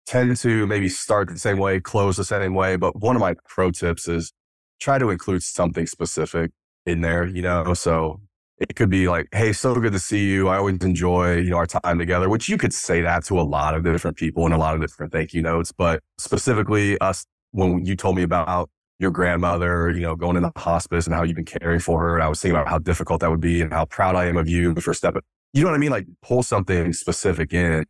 tend 0.06 0.36
to 0.36 0.66
maybe 0.66 0.88
start 0.88 1.28
the 1.28 1.38
same 1.38 1.58
way, 1.58 1.80
close 1.80 2.16
the 2.16 2.24
same 2.24 2.54
way. 2.54 2.76
But 2.76 3.00
one 3.00 3.16
of 3.16 3.20
my 3.20 3.36
pro 3.46 3.70
tips 3.70 4.08
is 4.08 4.32
try 4.80 4.98
to 4.98 5.10
include 5.10 5.42
something 5.42 5.86
specific 5.86 6.50
in 6.84 7.00
there, 7.00 7.26
you 7.26 7.40
know? 7.40 7.72
So 7.74 8.20
it 8.62 8.76
could 8.76 8.90
be 8.90 9.08
like, 9.08 9.28
hey, 9.32 9.52
so 9.52 9.74
good 9.74 9.92
to 9.92 9.98
see 9.98 10.26
you. 10.26 10.48
I 10.48 10.58
always 10.58 10.78
enjoy, 10.78 11.36
you 11.36 11.50
know, 11.50 11.56
our 11.56 11.66
time 11.66 11.98
together, 11.98 12.28
which 12.28 12.48
you 12.48 12.56
could 12.56 12.72
say 12.72 13.00
that 13.02 13.24
to 13.24 13.40
a 13.40 13.42
lot 13.42 13.74
of 13.74 13.84
different 13.84 14.16
people 14.16 14.44
and 14.44 14.54
a 14.54 14.58
lot 14.58 14.74
of 14.74 14.80
different 14.80 15.12
thank 15.12 15.34
you 15.34 15.42
notes. 15.42 15.72
But 15.72 16.02
specifically 16.18 16.98
us, 16.98 17.26
when 17.50 17.84
you 17.84 17.96
told 17.96 18.16
me 18.16 18.22
about 18.22 18.70
your 18.98 19.10
grandmother, 19.10 19.90
you 19.90 20.00
know, 20.00 20.14
going 20.14 20.36
into 20.36 20.52
hospice 20.56 21.06
and 21.06 21.14
how 21.14 21.24
you've 21.24 21.36
been 21.36 21.44
caring 21.44 21.80
for 21.80 22.00
her. 22.00 22.14
And 22.14 22.22
I 22.22 22.28
was 22.28 22.40
thinking 22.40 22.56
about 22.56 22.68
how 22.68 22.78
difficult 22.78 23.20
that 23.20 23.30
would 23.30 23.40
be 23.40 23.60
and 23.60 23.72
how 23.72 23.84
proud 23.86 24.14
I 24.14 24.26
am 24.26 24.36
of 24.36 24.48
you 24.48 24.74
for 24.76 24.94
stepping. 24.94 25.22
You 25.52 25.62
know 25.64 25.70
what 25.70 25.74
I 25.74 25.78
mean? 25.78 25.90
Like 25.90 26.06
pull 26.22 26.42
something 26.42 26.92
specific 26.92 27.52
in. 27.52 27.84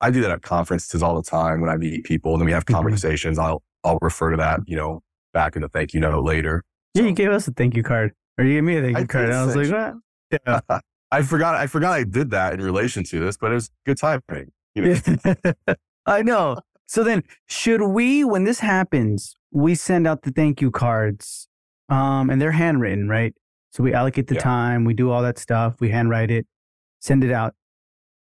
I 0.00 0.10
do 0.10 0.20
that 0.22 0.30
at 0.30 0.42
conferences 0.42 1.02
all 1.02 1.14
the 1.14 1.22
time 1.22 1.60
when 1.60 1.70
I 1.70 1.76
meet 1.76 2.04
people 2.04 2.32
and 2.32 2.40
then 2.40 2.46
we 2.46 2.52
have 2.52 2.64
mm-hmm. 2.64 2.74
conversations. 2.74 3.38
I'll, 3.38 3.62
I'll 3.84 3.98
refer 4.02 4.32
to 4.32 4.36
that, 4.38 4.60
you 4.66 4.76
know, 4.76 5.02
back 5.32 5.56
in 5.56 5.62
the 5.62 5.68
thank 5.68 5.94
you 5.94 6.00
note 6.00 6.24
later. 6.24 6.64
Yeah, 6.94 7.04
you 7.04 7.12
gave 7.12 7.30
us 7.30 7.46
a 7.46 7.52
thank 7.52 7.76
you 7.76 7.84
card. 7.84 8.12
Or 8.40 8.44
you 8.44 8.54
gave 8.54 8.64
me 8.64 8.76
a 8.78 8.80
thank 8.80 8.98
you 8.98 9.06
card. 9.06 9.26
And 9.26 9.34
I 9.34 9.44
was 9.44 9.54
like, 9.54 9.68
what? 9.68 10.40
Yeah. 10.46 10.80
I 11.12 11.20
forgot. 11.22 11.56
I 11.56 11.66
forgot 11.66 11.92
I 11.92 12.04
did 12.04 12.30
that 12.30 12.54
in 12.54 12.62
relation 12.62 13.04
to 13.04 13.20
this, 13.20 13.36
but 13.36 13.50
it 13.50 13.54
was 13.54 13.70
good 13.84 13.98
timing. 13.98 14.50
You 14.74 14.94
know? 14.94 15.34
I 16.06 16.22
know. 16.22 16.56
So 16.86 17.04
then, 17.04 17.22
should 17.46 17.82
we, 17.82 18.24
when 18.24 18.44
this 18.44 18.60
happens, 18.60 19.36
we 19.50 19.74
send 19.74 20.06
out 20.06 20.22
the 20.22 20.30
thank 20.30 20.62
you 20.62 20.70
cards, 20.70 21.48
um, 21.90 22.30
and 22.30 22.40
they're 22.40 22.52
handwritten, 22.52 23.10
right? 23.10 23.34
So 23.72 23.82
we 23.82 23.92
allocate 23.92 24.28
the 24.28 24.36
yeah. 24.36 24.40
time, 24.40 24.84
we 24.84 24.94
do 24.94 25.10
all 25.10 25.22
that 25.22 25.38
stuff, 25.38 25.76
we 25.78 25.90
handwrite 25.90 26.30
it, 26.30 26.46
send 27.00 27.22
it 27.22 27.30
out. 27.30 27.54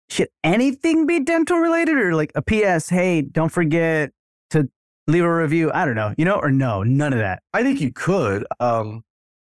Should 0.09 0.29
anything 0.45 1.07
be 1.07 1.19
dental 1.19 1.59
related, 1.59 1.97
or 1.97 2.15
like 2.15 2.31
a 2.37 2.43
PS? 2.43 2.89
Hey, 2.89 3.23
don't 3.23 3.51
forget 3.51 4.13
to 4.51 4.69
leave 5.09 5.25
a 5.25 5.35
review. 5.35 5.73
I 5.73 5.85
don't 5.85 5.97
know, 5.97 6.15
you 6.17 6.25
know, 6.25 6.37
or 6.37 6.53
no, 6.53 6.85
none 6.85 7.13
of 7.13 7.19
that. 7.19 7.43
I 7.53 7.65
think 7.65 7.81
you 7.81 7.93
could. 7.93 8.47
Um, 8.61 9.03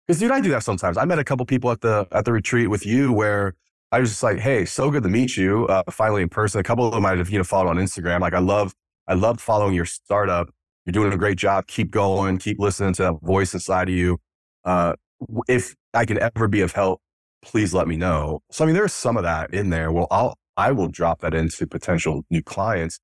because 0.09 0.19
dude, 0.21 0.31
I 0.31 0.41
do 0.41 0.49
that 0.49 0.63
sometimes. 0.63 0.97
I 0.97 1.05
met 1.05 1.19
a 1.19 1.23
couple 1.23 1.45
people 1.45 1.69
at 1.69 1.81
the 1.81 2.07
at 2.11 2.25
the 2.25 2.33
retreat 2.33 2.67
with 2.67 2.83
you 2.83 3.13
where 3.13 3.53
I 3.91 3.99
was 3.99 4.09
just 4.09 4.23
like, 4.23 4.39
"Hey, 4.39 4.65
so 4.65 4.89
good 4.89 5.03
to 5.03 5.09
meet 5.09 5.37
you." 5.37 5.67
Uh, 5.67 5.83
finally 5.91 6.23
in 6.23 6.29
person. 6.29 6.59
A 6.59 6.63
couple 6.63 6.87
of 6.87 6.93
them 6.95 7.05
I 7.05 7.15
have 7.15 7.29
you 7.29 7.37
know 7.37 7.43
followed 7.43 7.69
on 7.69 7.77
Instagram. 7.77 8.19
Like 8.21 8.33
I 8.33 8.39
love 8.39 8.73
I 9.07 9.13
love 9.13 9.39
following 9.39 9.75
your 9.75 9.85
startup. 9.85 10.49
You're 10.87 10.93
doing 10.93 11.13
a 11.13 11.17
great 11.17 11.37
job. 11.37 11.67
Keep 11.67 11.91
going. 11.91 12.39
Keep 12.39 12.57
listening 12.57 12.93
to 12.93 13.03
that 13.03 13.21
voice 13.21 13.53
inside 13.53 13.87
of 13.87 13.93
you. 13.93 14.17
Uh, 14.65 14.95
if 15.47 15.75
I 15.93 16.05
can 16.05 16.17
ever 16.19 16.47
be 16.47 16.61
of 16.61 16.71
help, 16.71 17.01
please 17.43 17.75
let 17.75 17.87
me 17.87 17.95
know. 17.95 18.41
So 18.49 18.63
I 18.63 18.65
mean, 18.65 18.73
there's 18.73 18.93
some 18.93 19.15
of 19.15 19.21
that 19.21 19.53
in 19.53 19.69
there. 19.69 19.91
Well, 19.91 20.07
I'll 20.09 20.39
I 20.57 20.71
will 20.71 20.87
drop 20.87 21.21
that 21.21 21.35
into 21.35 21.67
potential 21.67 22.23
new 22.31 22.41
clients. 22.41 22.99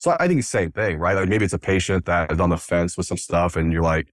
So 0.00 0.16
I 0.18 0.26
think 0.26 0.40
the 0.40 0.42
same 0.42 0.72
thing, 0.72 0.98
right? 0.98 1.14
Like 1.14 1.28
maybe 1.28 1.44
it's 1.44 1.54
a 1.54 1.58
patient 1.60 2.06
that 2.06 2.32
is 2.32 2.40
on 2.40 2.50
the 2.50 2.58
fence 2.58 2.96
with 2.96 3.06
some 3.06 3.16
stuff, 3.16 3.54
and 3.54 3.72
you're 3.72 3.82
like, 3.82 4.08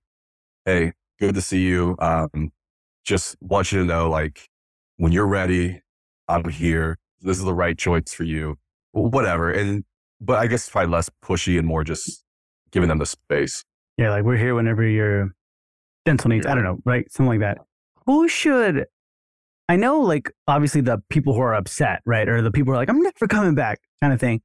"Hey, 0.66 0.94
good 1.20 1.36
to 1.36 1.42
see 1.42 1.62
you. 1.62 1.96
Um, 2.00 2.52
just 3.04 3.36
want 3.40 3.72
you 3.72 3.80
to 3.80 3.86
know, 3.86 4.10
like, 4.10 4.48
when 4.98 5.12
you're 5.12 5.28
ready, 5.28 5.82
I'm 6.28 6.50
here. 6.50 6.98
This 7.22 7.38
is 7.38 7.44
the 7.44 7.54
right 7.54 7.78
choice 7.78 8.14
for 8.14 8.24
you. 8.24 8.58
Whatever. 8.92 9.52
And, 9.52 9.84
but 10.22 10.40
I 10.40 10.48
guess 10.48 10.70
probably 10.70 10.92
less 10.92 11.10
pushy 11.24 11.58
and 11.58 11.68
more 11.68 11.84
just 11.84 12.24
giving 12.72 12.90
them 12.90 13.00
the 13.00 13.06
space. 13.06 13.64
Yeah. 13.98 14.12
Like 14.12 14.24
we're 14.24 14.38
here 14.38 14.56
whenever 14.56 14.84
your 14.84 15.32
dental 16.06 16.30
needs, 16.30 16.46
I 16.46 16.56
don't 16.56 16.64
know, 16.64 16.78
right? 16.86 17.10
Something 17.12 17.40
like 17.40 17.40
that. 17.40 17.66
Who 18.06 18.28
should, 18.28 18.86
I 19.68 19.76
know, 19.76 20.00
like, 20.00 20.32
obviously 20.48 20.82
the 20.82 21.02
people 21.10 21.34
who 21.34 21.42
are 21.42 21.56
upset, 21.56 22.02
right? 22.06 22.28
Or 22.28 22.42
the 22.42 22.52
people 22.52 22.72
who 22.72 22.76
are 22.76 22.82
like, 22.82 22.90
I'm 22.90 23.02
never 23.02 23.28
coming 23.28 23.56
back 23.56 23.80
kind 24.02 24.14
of 24.14 24.20
thing. 24.20 24.42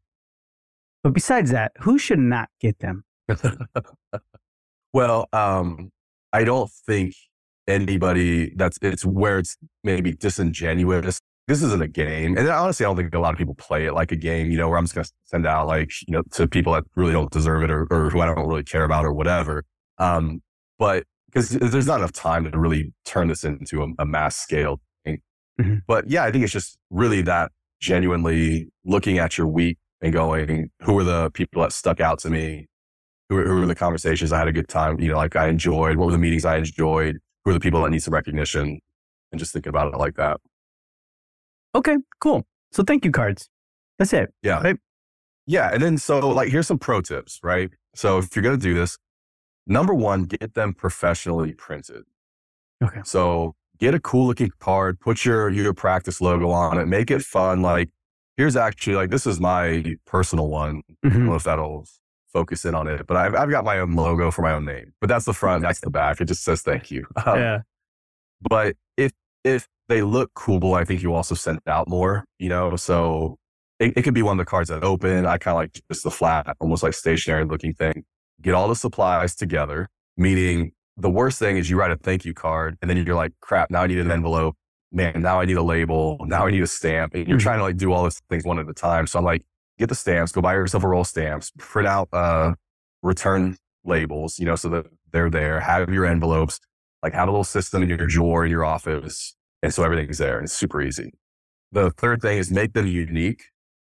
But 1.02 1.12
besides 1.12 1.50
that, 1.50 1.72
who 1.80 1.98
should 1.98 2.18
not 2.18 2.48
get 2.60 2.78
them? 2.80 3.04
well, 4.92 5.28
um, 5.32 5.90
I 6.32 6.44
don't 6.44 6.70
think 6.86 7.14
anybody 7.66 8.52
that's 8.56 8.78
it's 8.82 9.04
where 9.04 9.38
it's 9.38 9.56
maybe 9.84 10.12
disingenuous. 10.12 11.20
This 11.46 11.62
isn't 11.62 11.82
a 11.82 11.88
game. 11.88 12.36
And 12.36 12.48
honestly, 12.48 12.86
I 12.86 12.88
don't 12.88 12.96
think 12.96 13.14
a 13.14 13.18
lot 13.18 13.32
of 13.32 13.38
people 13.38 13.54
play 13.54 13.86
it 13.86 13.92
like 13.92 14.12
a 14.12 14.16
game, 14.16 14.50
you 14.50 14.58
know, 14.58 14.68
where 14.68 14.78
I'm 14.78 14.84
just 14.84 14.94
going 14.94 15.04
to 15.04 15.12
send 15.24 15.46
out 15.46 15.66
like, 15.66 15.90
you 16.06 16.12
know, 16.12 16.22
to 16.32 16.46
people 16.46 16.74
that 16.74 16.84
really 16.94 17.12
don't 17.12 17.30
deserve 17.30 17.64
it 17.64 17.70
or, 17.70 17.88
or 17.90 18.10
who 18.10 18.20
I 18.20 18.26
don't 18.26 18.46
really 18.46 18.62
care 18.62 18.84
about 18.84 19.04
or 19.04 19.12
whatever. 19.12 19.64
Um, 19.98 20.42
but 20.78 21.04
because 21.26 21.50
there's 21.50 21.86
not 21.86 21.98
enough 21.98 22.12
time 22.12 22.50
to 22.50 22.58
really 22.58 22.92
turn 23.04 23.28
this 23.28 23.44
into 23.44 23.82
a, 23.82 23.88
a 23.98 24.06
mass 24.06 24.36
scale 24.36 24.80
thing. 25.04 25.18
Mm-hmm. 25.60 25.76
But 25.86 26.08
yeah, 26.08 26.24
I 26.24 26.30
think 26.30 26.44
it's 26.44 26.52
just 26.52 26.78
really 26.90 27.22
that 27.22 27.50
genuinely 27.80 28.68
looking 28.84 29.18
at 29.18 29.36
your 29.36 29.46
week 29.46 29.78
and 30.00 30.12
going, 30.12 30.70
who 30.82 30.98
are 30.98 31.04
the 31.04 31.30
people 31.30 31.62
that 31.62 31.72
stuck 31.72 32.00
out 32.00 32.20
to 32.20 32.30
me? 32.30 32.68
Who 33.30 33.36
were, 33.36 33.46
who 33.46 33.60
were 33.60 33.66
the 33.66 33.74
conversations 33.74 34.32
I 34.32 34.38
had 34.38 34.48
a 34.48 34.52
good 34.52 34.68
time, 34.68 35.00
you 35.00 35.08
know, 35.08 35.16
like 35.16 35.36
I 35.36 35.48
enjoyed, 35.48 35.96
what 35.96 36.06
were 36.06 36.12
the 36.12 36.18
meetings 36.18 36.44
I 36.44 36.58
enjoyed, 36.58 37.18
who 37.44 37.50
are 37.52 37.54
the 37.54 37.60
people 37.60 37.82
that 37.82 37.90
need 37.90 38.02
some 38.02 38.12
recognition, 38.12 38.80
and 39.32 39.38
just 39.38 39.52
thinking 39.52 39.70
about 39.70 39.94
it 39.94 39.96
like 39.96 40.16
that. 40.16 40.40
Okay, 41.74 41.96
cool. 42.20 42.44
So 42.72 42.82
thank 42.82 43.04
you 43.04 43.12
cards. 43.12 43.48
That's 43.98 44.12
it. 44.12 44.34
Yeah. 44.42 44.60
Right. 44.60 44.76
Yeah. 45.46 45.70
And 45.72 45.82
then, 45.82 45.96
so 45.96 46.28
like, 46.28 46.48
here's 46.48 46.66
some 46.66 46.78
pro 46.78 47.00
tips, 47.00 47.38
right? 47.42 47.70
So 47.94 48.18
if 48.18 48.34
you're 48.34 48.42
going 48.42 48.58
to 48.58 48.62
do 48.62 48.74
this, 48.74 48.98
number 49.66 49.94
one, 49.94 50.24
get 50.24 50.54
them 50.54 50.74
professionally 50.74 51.52
printed. 51.52 52.02
Okay. 52.82 53.00
So 53.04 53.54
get 53.78 53.94
a 53.94 54.00
cool 54.00 54.26
looking 54.26 54.50
card, 54.58 54.98
put 54.98 55.24
your, 55.24 55.50
your 55.50 55.72
practice 55.72 56.20
logo 56.20 56.50
on 56.50 56.78
it, 56.78 56.86
make 56.86 57.10
it 57.10 57.22
fun. 57.22 57.62
Like, 57.62 57.90
here's 58.36 58.56
actually 58.56 58.96
like, 58.96 59.10
this 59.10 59.26
is 59.26 59.38
my 59.38 59.96
personal 60.06 60.48
one. 60.48 60.82
I 61.04 61.08
don't 61.08 61.18
Mhm. 61.18 61.26
know 61.26 61.34
if 61.36 61.44
that'll 61.44 61.86
focus 62.32 62.64
in 62.64 62.74
on 62.74 62.86
it, 62.88 63.06
but 63.06 63.16
I've, 63.16 63.34
I've 63.34 63.50
got 63.50 63.64
my 63.64 63.78
own 63.80 63.94
logo 63.94 64.30
for 64.30 64.42
my 64.42 64.52
own 64.52 64.64
name, 64.64 64.92
but 65.00 65.08
that's 65.08 65.24
the 65.24 65.32
front, 65.34 65.62
that's 65.62 65.80
the 65.80 65.90
back. 65.90 66.20
It 66.20 66.26
just 66.26 66.42
says 66.44 66.62
thank 66.62 66.90
you. 66.90 67.06
Um, 67.26 67.38
Yeah. 67.38 67.58
but 68.48 68.76
if 68.96 69.12
if 69.44 69.66
they 69.88 70.02
look 70.02 70.30
cool, 70.34 70.74
I 70.74 70.84
think 70.84 71.02
you 71.02 71.14
also 71.14 71.34
send 71.34 71.58
out 71.66 71.88
more, 71.88 72.24
you 72.38 72.48
know. 72.48 72.76
So 72.76 73.36
it, 73.80 73.94
it 73.96 74.02
could 74.02 74.14
be 74.14 74.22
one 74.22 74.38
of 74.38 74.44
the 74.46 74.48
cards 74.48 74.68
that 74.68 74.84
open. 74.84 75.26
I 75.26 75.38
kind 75.38 75.54
of 75.54 75.60
like 75.62 75.80
just 75.90 76.04
the 76.04 76.10
flat, 76.10 76.54
almost 76.60 76.82
like 76.82 76.94
stationary 76.94 77.44
looking 77.44 77.72
thing. 77.74 78.04
Get 78.40 78.54
all 78.54 78.68
the 78.68 78.76
supplies 78.76 79.34
together. 79.34 79.88
Meaning 80.16 80.72
the 80.96 81.10
worst 81.10 81.38
thing 81.38 81.56
is 81.56 81.68
you 81.70 81.76
write 81.78 81.90
a 81.90 81.96
thank 81.96 82.24
you 82.24 82.34
card 82.34 82.76
and 82.80 82.90
then 82.90 82.96
you're 83.04 83.16
like, 83.16 83.32
crap, 83.40 83.70
now 83.70 83.82
I 83.82 83.86
need 83.86 83.98
an 83.98 84.10
envelope. 84.10 84.54
Man, 84.92 85.22
now 85.22 85.40
I 85.40 85.44
need 85.44 85.56
a 85.56 85.62
label. 85.62 86.18
Now 86.26 86.46
I 86.46 86.50
need 86.50 86.62
a 86.62 86.66
stamp. 86.66 87.14
And 87.14 87.26
you're 87.26 87.38
Mhm. 87.38 87.42
trying 87.42 87.58
to 87.58 87.62
like 87.62 87.76
do 87.76 87.92
all 87.92 88.04
these 88.04 88.20
things 88.28 88.44
one 88.44 88.58
at 88.58 88.68
a 88.68 88.74
time. 88.74 89.06
So 89.06 89.18
I'm 89.18 89.24
like, 89.24 89.42
get 89.80 89.88
the 89.88 89.94
stamps, 89.94 90.30
go 90.30 90.40
buy 90.40 90.54
yourself 90.54 90.84
a 90.84 90.88
roll 90.88 91.00
of 91.00 91.06
stamps, 91.08 91.50
print 91.58 91.88
out 91.88 92.08
uh 92.12 92.52
return 93.02 93.56
labels, 93.84 94.38
you 94.38 94.44
know, 94.44 94.54
so 94.56 94.68
that 94.68 94.86
they're 95.10 95.30
there, 95.30 95.58
have 95.58 95.88
your 95.88 96.04
envelopes, 96.06 96.60
like 97.02 97.14
have 97.14 97.26
a 97.28 97.30
little 97.30 97.44
system 97.44 97.82
in 97.82 97.88
your 97.88 98.06
drawer 98.06 98.44
in 98.44 98.50
your 98.50 98.64
office. 98.64 99.34
And 99.62 99.74
so 99.74 99.82
everything's 99.82 100.18
there 100.18 100.36
and 100.36 100.44
it's 100.44 100.52
super 100.52 100.80
easy. 100.82 101.12
The 101.72 101.90
third 101.90 102.20
thing 102.20 102.38
is 102.38 102.50
make 102.50 102.74
them 102.74 102.86
unique. 102.86 103.42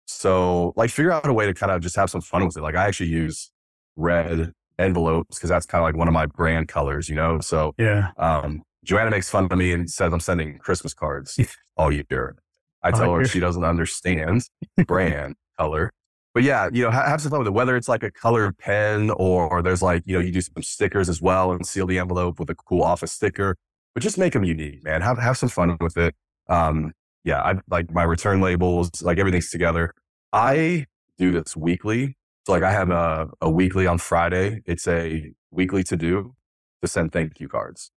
So 0.06 0.74
like 0.76 0.90
figure 0.90 1.12
out 1.12 1.26
a 1.28 1.34
way 1.34 1.46
to 1.46 1.54
kind 1.54 1.72
of 1.72 1.82
just 1.82 1.96
have 1.96 2.10
some 2.10 2.22
fun 2.22 2.46
with 2.46 2.58
it. 2.58 2.62
Like 2.62 2.76
I 2.76 2.86
actually 2.86 3.10
use 3.10 3.52
red 3.96 4.52
envelopes 4.78 5.38
because 5.38 5.50
that's 5.50 5.66
kind 5.66 5.82
of 5.82 5.88
like 5.88 5.96
one 5.96 6.08
of 6.08 6.14
my 6.14 6.26
brand 6.26 6.68
colors, 6.68 7.10
you 7.10 7.16
know? 7.16 7.40
So 7.40 7.74
Yeah. 7.78 8.12
um, 8.18 8.62
Joanna 8.84 9.12
makes 9.12 9.30
fun 9.30 9.48
of 9.50 9.58
me 9.58 9.72
and 9.74 9.90
says 9.90 10.14
I'm 10.14 10.20
sending 10.20 10.60
Christmas 10.60 10.94
cards 10.94 11.40
all 11.78 11.92
year. 11.92 12.36
I 12.84 12.92
tell 12.92 13.14
her 13.16 13.26
she 13.26 13.40
doesn't 13.40 13.64
understand 13.66 14.44
brand 14.86 15.36
color. 15.58 15.92
But 16.34 16.44
yeah, 16.44 16.70
you 16.72 16.84
know, 16.84 16.92
ha- 16.92 17.08
have 17.08 17.22
some 17.22 17.32
fun 17.32 17.40
with 17.40 17.48
it. 17.48 17.54
Whether 17.54 17.76
it's 17.76 17.90
like 17.90 18.04
a 18.04 18.12
colored 18.12 18.58
pen 18.58 19.10
or, 19.12 19.50
or 19.50 19.62
there's 19.62 19.82
like, 19.82 20.04
you 20.06 20.14
know, 20.14 20.20
you 20.20 20.32
do 20.32 20.42
some 20.42 20.62
stickers 20.62 21.10
as 21.10 21.22
well 21.22 21.52
and 21.52 21.66
seal 21.66 21.88
the 21.88 21.98
envelope 21.98 22.40
with 22.40 22.50
a 22.50 22.56
cool 22.56 22.84
office 22.84 23.12
sticker. 23.12 23.58
But 23.94 24.04
just 24.04 24.18
make 24.18 24.34
them 24.34 24.44
unique, 24.44 24.84
man. 24.84 25.02
Have 25.02 25.18
have 25.18 25.38
some 25.38 25.50
fun 25.50 25.78
with 25.82 25.98
it. 25.98 26.16
Um, 26.48 26.94
yeah, 27.24 27.42
I 27.42 27.56
like 27.70 27.92
my 27.92 28.04
return 28.04 28.40
labels, 28.40 29.02
like 29.02 29.18
everything's 29.18 29.50
together. 29.50 29.94
I 30.32 30.86
do 31.18 31.32
this 31.32 31.58
weekly. 31.58 32.16
So 32.46 32.54
like 32.54 32.64
I 32.64 32.72
have 32.72 32.90
a, 32.92 33.28
a 33.42 33.50
weekly 33.50 33.88
on 33.88 33.98
Friday. 33.98 34.62
It's 34.66 34.88
a 34.88 35.34
weekly 35.52 35.84
to 35.86 35.98
do 35.98 36.36
to 36.82 36.88
send 36.88 37.12
thank 37.12 37.40
you 37.40 37.48
cards. 37.48 37.92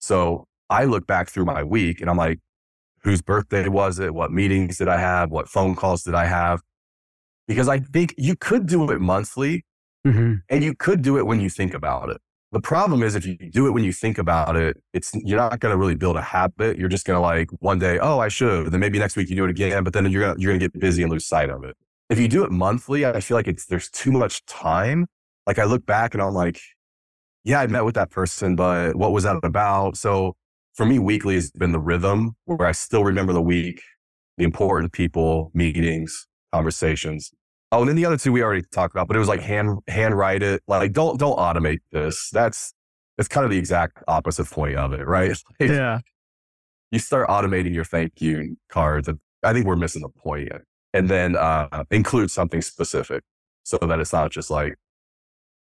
So 0.00 0.46
I 0.68 0.84
look 0.84 1.06
back 1.06 1.28
through 1.28 1.44
my 1.44 1.62
week 1.62 2.00
and 2.00 2.10
I'm 2.10 2.16
like, 2.16 2.40
whose 3.02 3.22
birthday 3.22 3.68
was 3.68 3.98
it? 3.98 4.14
What 4.14 4.32
meetings 4.32 4.78
did 4.78 4.88
I 4.88 4.98
have? 4.98 5.30
What 5.30 5.48
phone 5.48 5.74
calls 5.74 6.02
did 6.02 6.14
I 6.14 6.26
have? 6.26 6.62
Because 7.48 7.68
I 7.68 7.78
think 7.78 8.14
you 8.18 8.36
could 8.36 8.66
do 8.66 8.90
it 8.90 9.00
monthly 9.00 9.64
hmm 10.04 10.34
and 10.48 10.62
you 10.64 10.74
could 10.74 11.02
do 11.02 11.18
it 11.18 11.26
when 11.26 11.40
you 11.40 11.50
think 11.50 11.74
about 11.74 12.10
it. 12.10 12.18
The 12.52 12.60
problem 12.60 13.02
is 13.02 13.14
if 13.16 13.26
you 13.26 13.36
do 13.36 13.66
it 13.66 13.72
when 13.72 13.84
you 13.84 13.92
think 13.92 14.18
about 14.18 14.56
it, 14.56 14.76
it's 14.94 15.12
you're 15.14 15.38
not 15.38 15.58
going 15.60 15.72
to 15.72 15.76
really 15.76 15.96
build 15.96 16.16
a 16.16 16.22
habit. 16.22 16.78
You're 16.78 16.88
just 16.88 17.04
going 17.04 17.16
to 17.16 17.20
like 17.20 17.50
one 17.60 17.78
day, 17.78 17.98
oh, 17.98 18.20
I 18.20 18.28
should. 18.28 18.70
Then 18.72 18.80
maybe 18.80 18.98
next 18.98 19.16
week 19.16 19.28
you 19.28 19.36
do 19.36 19.44
it 19.44 19.50
again, 19.50 19.84
but 19.84 19.92
then 19.92 20.10
you're 20.10 20.22
gonna, 20.22 20.36
you're 20.38 20.50
going 20.52 20.60
to 20.60 20.68
get 20.68 20.80
busy 20.80 21.02
and 21.02 21.10
lose 21.10 21.26
sight 21.26 21.50
of 21.50 21.64
it. 21.64 21.76
If 22.08 22.18
you 22.20 22.28
do 22.28 22.44
it 22.44 22.50
monthly, 22.52 23.04
I 23.04 23.20
feel 23.20 23.36
like 23.36 23.48
it's 23.48 23.66
there's 23.66 23.90
too 23.90 24.12
much 24.12 24.44
time. 24.46 25.06
Like 25.46 25.58
I 25.58 25.64
look 25.64 25.84
back 25.86 26.14
and 26.14 26.22
I'm 26.22 26.34
like, 26.34 26.60
yeah, 27.44 27.60
I 27.60 27.66
met 27.66 27.84
with 27.84 27.94
that 27.96 28.10
person, 28.10 28.56
but 28.56 28.96
what 28.96 29.12
was 29.12 29.24
that 29.24 29.38
about? 29.42 29.96
So 29.96 30.36
for 30.76 30.84
me, 30.84 30.98
weekly 30.98 31.34
has 31.34 31.50
been 31.50 31.72
the 31.72 31.80
rhythm 31.80 32.36
where 32.44 32.68
I 32.68 32.72
still 32.72 33.02
remember 33.02 33.32
the 33.32 33.42
week, 33.42 33.82
the 34.36 34.44
important 34.44 34.92
people, 34.92 35.50
meetings, 35.54 36.26
conversations. 36.52 37.32
Oh, 37.72 37.80
and 37.80 37.88
then 37.88 37.96
the 37.96 38.04
other 38.04 38.18
two 38.18 38.30
we 38.30 38.42
already 38.42 38.62
talked 38.72 38.94
about, 38.94 39.08
but 39.08 39.16
it 39.16 39.18
was 39.18 39.28
like 39.28 39.40
hand 39.40 39.78
handwrite 39.88 40.42
it. 40.42 40.62
Like 40.68 40.92
don't 40.92 41.18
don't 41.18 41.38
automate 41.38 41.80
this. 41.90 42.30
That's 42.30 42.74
it's 43.18 43.28
kind 43.28 43.44
of 43.44 43.50
the 43.50 43.58
exact 43.58 44.02
opposite 44.06 44.46
point 44.50 44.76
of 44.76 44.92
it, 44.92 45.06
right? 45.06 45.30
Like, 45.60 45.70
Yeah. 45.70 46.00
You 46.92 46.98
start 47.00 47.28
automating 47.28 47.74
your 47.74 47.84
thank 47.84 48.20
you 48.20 48.56
cards. 48.68 49.08
and 49.08 49.18
I 49.42 49.52
think 49.52 49.66
we're 49.66 49.76
missing 49.76 50.02
the 50.02 50.08
point. 50.08 50.50
And 50.94 51.08
then 51.08 51.36
uh, 51.36 51.84
include 51.90 52.30
something 52.30 52.62
specific 52.62 53.24
so 53.64 53.76
that 53.78 53.98
it's 53.98 54.12
not 54.12 54.30
just 54.30 54.50
like. 54.50 54.76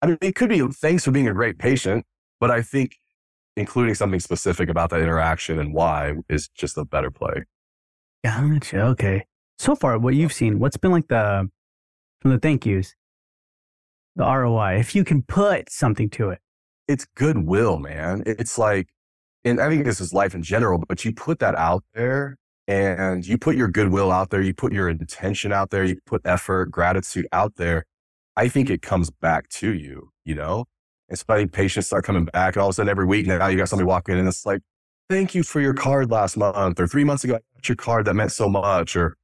I 0.02 0.08
mean, 0.08 0.18
it 0.22 0.36
could 0.36 0.50
be 0.50 0.62
thanks 0.68 1.06
for 1.06 1.12
being 1.12 1.28
a 1.28 1.34
great 1.34 1.58
patient, 1.58 2.06
but 2.40 2.52
I 2.52 2.62
think 2.62 2.98
including 3.56 3.96
something 3.96 4.20
specific 4.20 4.70
about 4.70 4.90
that 4.90 5.02
interaction 5.02 5.60
and 5.60 5.74
why 5.74 6.16
is 6.30 6.48
just 6.50 6.78
a 6.78 6.86
better 6.86 7.12
play. 7.12 7.44
Gotcha. 8.24 8.82
Okay. 8.82 9.26
So 9.60 9.76
far, 9.76 9.98
what 9.98 10.16
you've 10.16 10.34
seen, 10.34 10.60
what's 10.60 10.78
been 10.78 10.92
like 10.92 11.08
the 11.08 11.50
from 12.22 12.32
the 12.32 12.40
thank 12.40 12.66
yous, 12.66 12.96
the 14.16 14.26
ROI? 14.26 14.80
If 14.80 14.96
you 14.96 15.04
can 15.04 15.22
put 15.22 15.70
something 15.72 16.10
to 16.12 16.32
it. 16.32 16.40
it's 16.88 17.06
goodwill, 17.16 17.80
man. 17.80 18.24
It's 18.26 18.58
like, 18.58 18.90
and 19.44 19.60
I 19.62 19.70
think 19.70 19.86
this 19.86 20.02
is 20.02 20.14
life 20.14 20.36
in 20.36 20.44
general, 20.44 20.84
but 20.88 21.06
you 21.06 21.14
put 21.14 21.40
that 21.40 21.56
out 21.56 21.84
there 21.94 22.38
and 22.68 23.26
you 23.26 23.38
put 23.38 23.56
your 23.56 23.68
goodwill 23.68 24.12
out 24.12 24.30
there, 24.30 24.42
you 24.42 24.54
put 24.54 24.74
your 24.74 24.90
intention 24.90 25.52
out 25.52 25.70
there, 25.70 25.84
you 25.84 25.98
put 26.06 26.22
effort, 26.26 26.72
gratitude 26.72 27.28
out 27.32 27.56
there. 27.58 27.86
I 28.36 28.50
think 28.50 28.70
it 28.70 28.82
comes 28.82 29.10
back 29.10 29.50
to 29.50 29.74
you, 29.74 30.10
you 30.26 30.36
know? 30.36 30.66
And 31.10 31.18
so 31.18 31.26
I 31.30 31.38
think 31.38 31.54
patients 31.54 31.88
start 31.88 32.04
coming 32.04 32.26
back 32.26 32.56
and 32.56 32.62
all 32.62 32.70
of 32.70 32.74
a 32.74 32.76
sudden 32.76 32.90
every 32.90 33.06
week 33.06 33.28
now 33.28 33.48
you 33.48 33.58
got 33.58 33.70
somebody 33.70 33.88
walking 33.88 34.14
in 34.14 34.20
and 34.20 34.28
it's 34.28 34.46
like, 34.46 34.62
thank 35.10 35.36
you 35.36 35.44
for 35.44 35.62
your 35.62 35.74
card 35.74 36.10
last 36.10 36.36
month 36.36 36.80
or 36.80 36.88
three 36.88 37.04
months 37.04 37.24
ago, 37.24 37.36
I 37.36 37.40
got 37.56 37.70
your 37.70 37.76
card 37.76 38.06
that 38.06 38.16
meant 38.16 38.32
so 38.32 38.50
much. 38.50 38.96
Or, 38.96 39.16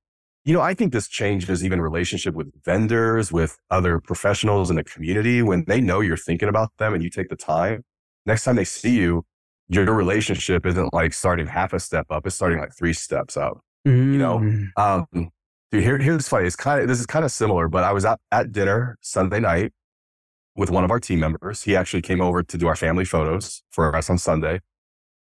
you 0.46 0.54
know, 0.54 0.62
I 0.62 0.74
think 0.74 0.94
this 0.94 1.08
changes 1.08 1.64
even 1.64 1.82
relationship 1.82 2.36
with 2.36 2.52
vendors, 2.64 3.32
with 3.32 3.58
other 3.70 4.00
professionals 4.00 4.70
in 4.70 4.76
the 4.76 4.84
community 4.84 5.42
when 5.42 5.66
they 5.66 5.82
know 5.82 6.02
you're 6.02 6.18
thinking 6.18 6.50
about 6.50 6.70
them 6.78 6.94
and 6.94 7.04
you 7.04 7.10
take 7.10 7.30
the 7.30 7.36
time. 7.36 7.84
Next 8.26 8.44
time 8.44 8.56
they 8.56 8.66
see 8.66 8.98
you, 8.98 9.26
your 9.70 9.86
relationship 9.86 10.66
isn't 10.66 10.94
like 10.94 11.14
starting 11.14 11.48
half 11.48 11.74
a 11.74 11.80
step 11.80 12.06
up; 12.10 12.28
it's 12.28 12.36
starting 12.36 12.60
like 12.60 12.76
three 12.78 12.94
steps 12.94 13.38
up. 13.38 13.60
You 13.86 13.94
know, 13.94 14.40
Mm. 14.40 14.68
Um, 14.78 15.32
dude, 15.72 15.84
here, 15.84 15.98
here's 15.98 16.28
funny. 16.28 16.46
It's 16.46 16.56
kind 16.56 16.82
of 16.82 16.88
this 16.88 17.00
is 17.00 17.06
kind 17.06 17.24
of 17.26 17.32
similar, 17.32 17.68
but 17.70 17.84
I 17.84 17.94
was 17.94 18.06
at, 18.06 18.20
at 18.32 18.52
dinner 18.52 18.98
Sunday 19.02 19.40
night 19.40 19.72
with 20.56 20.70
one 20.70 20.84
of 20.84 20.92
our 20.92 21.00
team 21.00 21.20
members. 21.20 21.64
He 21.64 21.76
actually 21.76 22.02
came 22.02 22.22
over 22.22 22.44
to 22.44 22.58
do 22.58 22.68
our 22.68 22.76
family 22.76 23.06
photos 23.06 23.64
for 23.72 23.96
us 23.96 24.10
on 24.10 24.18
Sunday. 24.18 24.60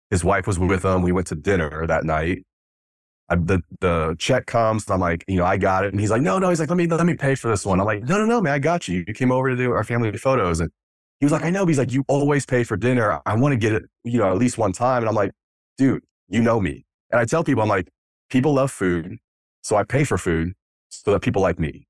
His 0.09 0.24
wife 0.24 0.47
was 0.47 0.57
with 0.59 0.86
him. 0.86 1.01
We 1.01 1.12
went 1.12 1.27
to 1.27 1.36
dinner 1.36 1.86
that 1.88 2.05
night. 2.05 2.43
I, 3.29 3.36
the 3.36 3.62
the 3.81 4.15
check 4.19 4.45
comes, 4.45 4.86
and 4.88 4.93
I'm 4.93 5.01
like, 5.01 5.25
you 5.27 5.36
know, 5.36 5.45
I 5.45 5.57
got 5.57 5.83
it, 5.83 5.91
and 5.91 6.00
he's 6.00 6.12
like, 6.12 6.21
no, 6.21 6.39
no, 6.39 6.47
he's 6.50 6.62
like, 6.62 6.69
let 6.69 6.77
me 6.77 6.88
let 6.88 7.05
me 7.05 7.15
pay 7.15 7.36
for 7.36 7.50
this 7.50 7.65
one. 7.65 7.79
I'm 7.79 7.86
like, 7.86 8.03
no, 8.03 8.17
no, 8.17 8.25
no, 8.25 8.41
man, 8.41 8.53
I 8.53 8.59
got 8.59 8.88
you. 8.88 9.03
You 9.05 9.13
came 9.13 9.31
over 9.33 9.50
to 9.50 9.55
do 9.55 9.71
our 9.71 9.83
family 9.83 10.15
photos, 10.17 10.62
and 10.62 10.71
he 11.19 11.25
was 11.25 11.33
like, 11.33 11.43
I 11.43 11.50
know. 11.50 11.65
But 11.65 11.69
he's 11.69 11.77
like, 11.77 11.91
you 11.91 12.05
always 12.07 12.45
pay 12.45 12.63
for 12.63 12.77
dinner. 12.77 13.19
I 13.25 13.36
want 13.36 13.51
to 13.51 13.57
get 13.57 13.74
it, 13.74 13.83
you 14.05 14.17
know, 14.17 14.31
at 14.31 14.38
least 14.38 14.57
one 14.57 14.71
time. 14.71 15.03
And 15.03 15.09
I'm 15.09 15.15
like, 15.15 15.31
dude, 15.77 16.03
you 16.29 16.41
know 16.41 16.62
me. 16.62 16.86
And 17.12 17.19
I 17.19 17.25
tell 17.25 17.43
people, 17.43 17.63
I'm 17.63 17.69
like, 17.69 17.89
people 18.29 18.53
love 18.53 18.71
food, 18.71 19.17
so 19.62 19.75
I 19.75 19.83
pay 19.83 20.05
for 20.05 20.17
food 20.17 20.53
so 20.89 21.12
that 21.12 21.21
people 21.21 21.41
like 21.41 21.59
me. 21.59 21.86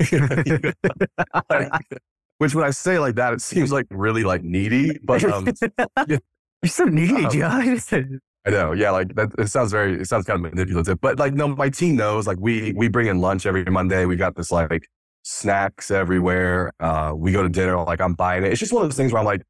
Which 2.40 2.54
when 2.54 2.64
I 2.64 2.70
say 2.70 2.98
like 2.98 3.16
that, 3.16 3.34
it 3.34 3.42
seems 3.42 3.70
like 3.70 3.86
really 3.90 4.24
like 4.24 4.42
needy, 4.42 4.98
but 5.04 5.22
um, 5.24 5.46
You're 6.08 6.18
so 6.64 6.84
needy, 6.86 7.26
Um, 7.26 7.30
Josh. 7.30 7.92
I 8.46 8.50
know, 8.50 8.72
yeah, 8.72 8.90
like 8.92 9.14
that. 9.16 9.28
It 9.38 9.48
sounds 9.48 9.70
very, 9.70 10.00
it 10.00 10.06
sounds 10.06 10.24
kind 10.24 10.42
of 10.42 10.50
manipulative, 10.54 10.98
but 11.02 11.18
like 11.18 11.34
no, 11.34 11.48
my 11.48 11.68
team 11.68 11.96
knows. 11.96 12.26
Like 12.26 12.38
we 12.40 12.72
we 12.72 12.88
bring 12.88 13.08
in 13.08 13.20
lunch 13.20 13.44
every 13.44 13.62
Monday. 13.64 14.06
We 14.06 14.16
got 14.16 14.36
this 14.36 14.50
like 14.50 14.88
snacks 15.22 15.90
everywhere. 15.90 16.72
Uh, 16.80 17.12
we 17.14 17.30
go 17.32 17.42
to 17.42 17.50
dinner. 17.50 17.76
Like 17.84 18.00
I'm 18.00 18.14
buying 18.14 18.42
it. 18.42 18.52
It's 18.52 18.60
just 18.60 18.72
one 18.72 18.82
of 18.84 18.88
those 18.88 18.96
things 18.96 19.12
where 19.12 19.20
I'm 19.20 19.26
like, 19.26 19.42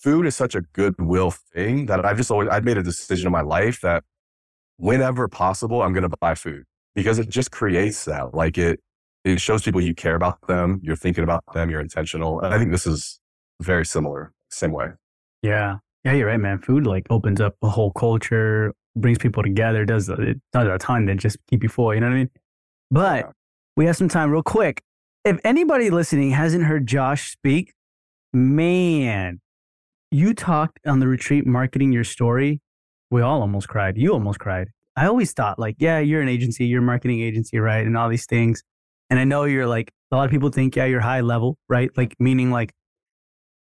food 0.00 0.24
is 0.24 0.36
such 0.36 0.54
a 0.54 0.60
goodwill 0.60 1.32
thing 1.32 1.86
that 1.86 2.04
I've 2.06 2.16
just 2.16 2.30
always 2.30 2.48
I've 2.48 2.64
made 2.64 2.78
a 2.78 2.84
decision 2.84 3.26
in 3.26 3.32
my 3.32 3.40
life 3.42 3.80
that 3.80 4.04
whenever 4.76 5.26
possible, 5.26 5.82
I'm 5.82 5.92
going 5.92 6.08
to 6.08 6.16
buy 6.20 6.36
food 6.36 6.62
because 6.94 7.18
it 7.18 7.28
just 7.28 7.50
creates 7.50 8.04
that. 8.04 8.34
Like 8.34 8.56
it, 8.58 8.78
it 9.24 9.40
shows 9.40 9.62
people 9.62 9.80
you 9.80 9.94
care 9.94 10.14
about 10.14 10.46
them, 10.46 10.80
you're 10.82 10.96
thinking 10.96 11.24
about 11.24 11.42
them, 11.54 11.70
you're 11.70 11.80
intentional. 11.80 12.40
And 12.40 12.54
I 12.54 12.58
think 12.58 12.70
this 12.70 12.86
is 12.86 13.20
very 13.60 13.84
similar, 13.84 14.32
same 14.50 14.72
way. 14.72 14.88
Yeah. 15.42 15.78
Yeah, 16.04 16.12
you're 16.12 16.28
right, 16.28 16.38
man. 16.40 16.58
Food 16.60 16.86
like 16.86 17.06
opens 17.10 17.40
up 17.40 17.56
a 17.62 17.68
whole 17.68 17.90
culture, 17.92 18.72
brings 18.96 19.18
people 19.18 19.42
together, 19.42 19.84
does 19.84 20.08
uh, 20.08 20.14
it 20.14 20.40
does 20.52 20.66
a 20.68 20.78
ton 20.78 21.06
than 21.06 21.18
just 21.18 21.36
keep 21.48 21.62
you 21.62 21.68
full, 21.68 21.92
you 21.94 22.00
know 22.00 22.06
what 22.06 22.12
I 22.14 22.18
mean? 22.18 22.30
But 22.90 23.18
Yeah. 23.18 23.32
we 23.76 23.86
have 23.86 23.96
some 23.96 24.08
time 24.08 24.30
real 24.30 24.42
quick. 24.42 24.82
If 25.24 25.38
anybody 25.44 25.90
listening 25.90 26.30
hasn't 26.30 26.64
heard 26.64 26.86
Josh 26.86 27.30
speak, 27.32 27.74
man, 28.32 29.40
you 30.10 30.32
talked 30.34 30.78
on 30.86 31.00
the 31.00 31.08
retreat 31.08 31.46
marketing 31.46 31.92
your 31.92 32.04
story. 32.04 32.60
We 33.10 33.20
all 33.22 33.40
almost 33.40 33.68
cried. 33.68 33.98
You 33.98 34.12
almost 34.12 34.38
cried. 34.38 34.68
I 34.96 35.06
always 35.06 35.32
thought 35.32 35.58
like, 35.58 35.76
yeah, 35.78 35.98
you're 35.98 36.22
an 36.22 36.28
agency, 36.28 36.66
you're 36.66 36.80
a 36.82 36.84
marketing 36.84 37.20
agency, 37.20 37.58
right? 37.58 37.86
And 37.86 37.96
all 37.96 38.08
these 38.08 38.26
things. 38.26 38.62
And 39.10 39.18
I 39.18 39.24
know 39.24 39.44
you're 39.44 39.66
like, 39.66 39.90
a 40.10 40.16
lot 40.16 40.24
of 40.24 40.30
people 40.30 40.50
think, 40.50 40.76
yeah, 40.76 40.84
you're 40.84 41.00
high 41.00 41.20
level, 41.20 41.56
right? 41.68 41.90
Like, 41.96 42.14
meaning 42.18 42.50
like, 42.50 42.72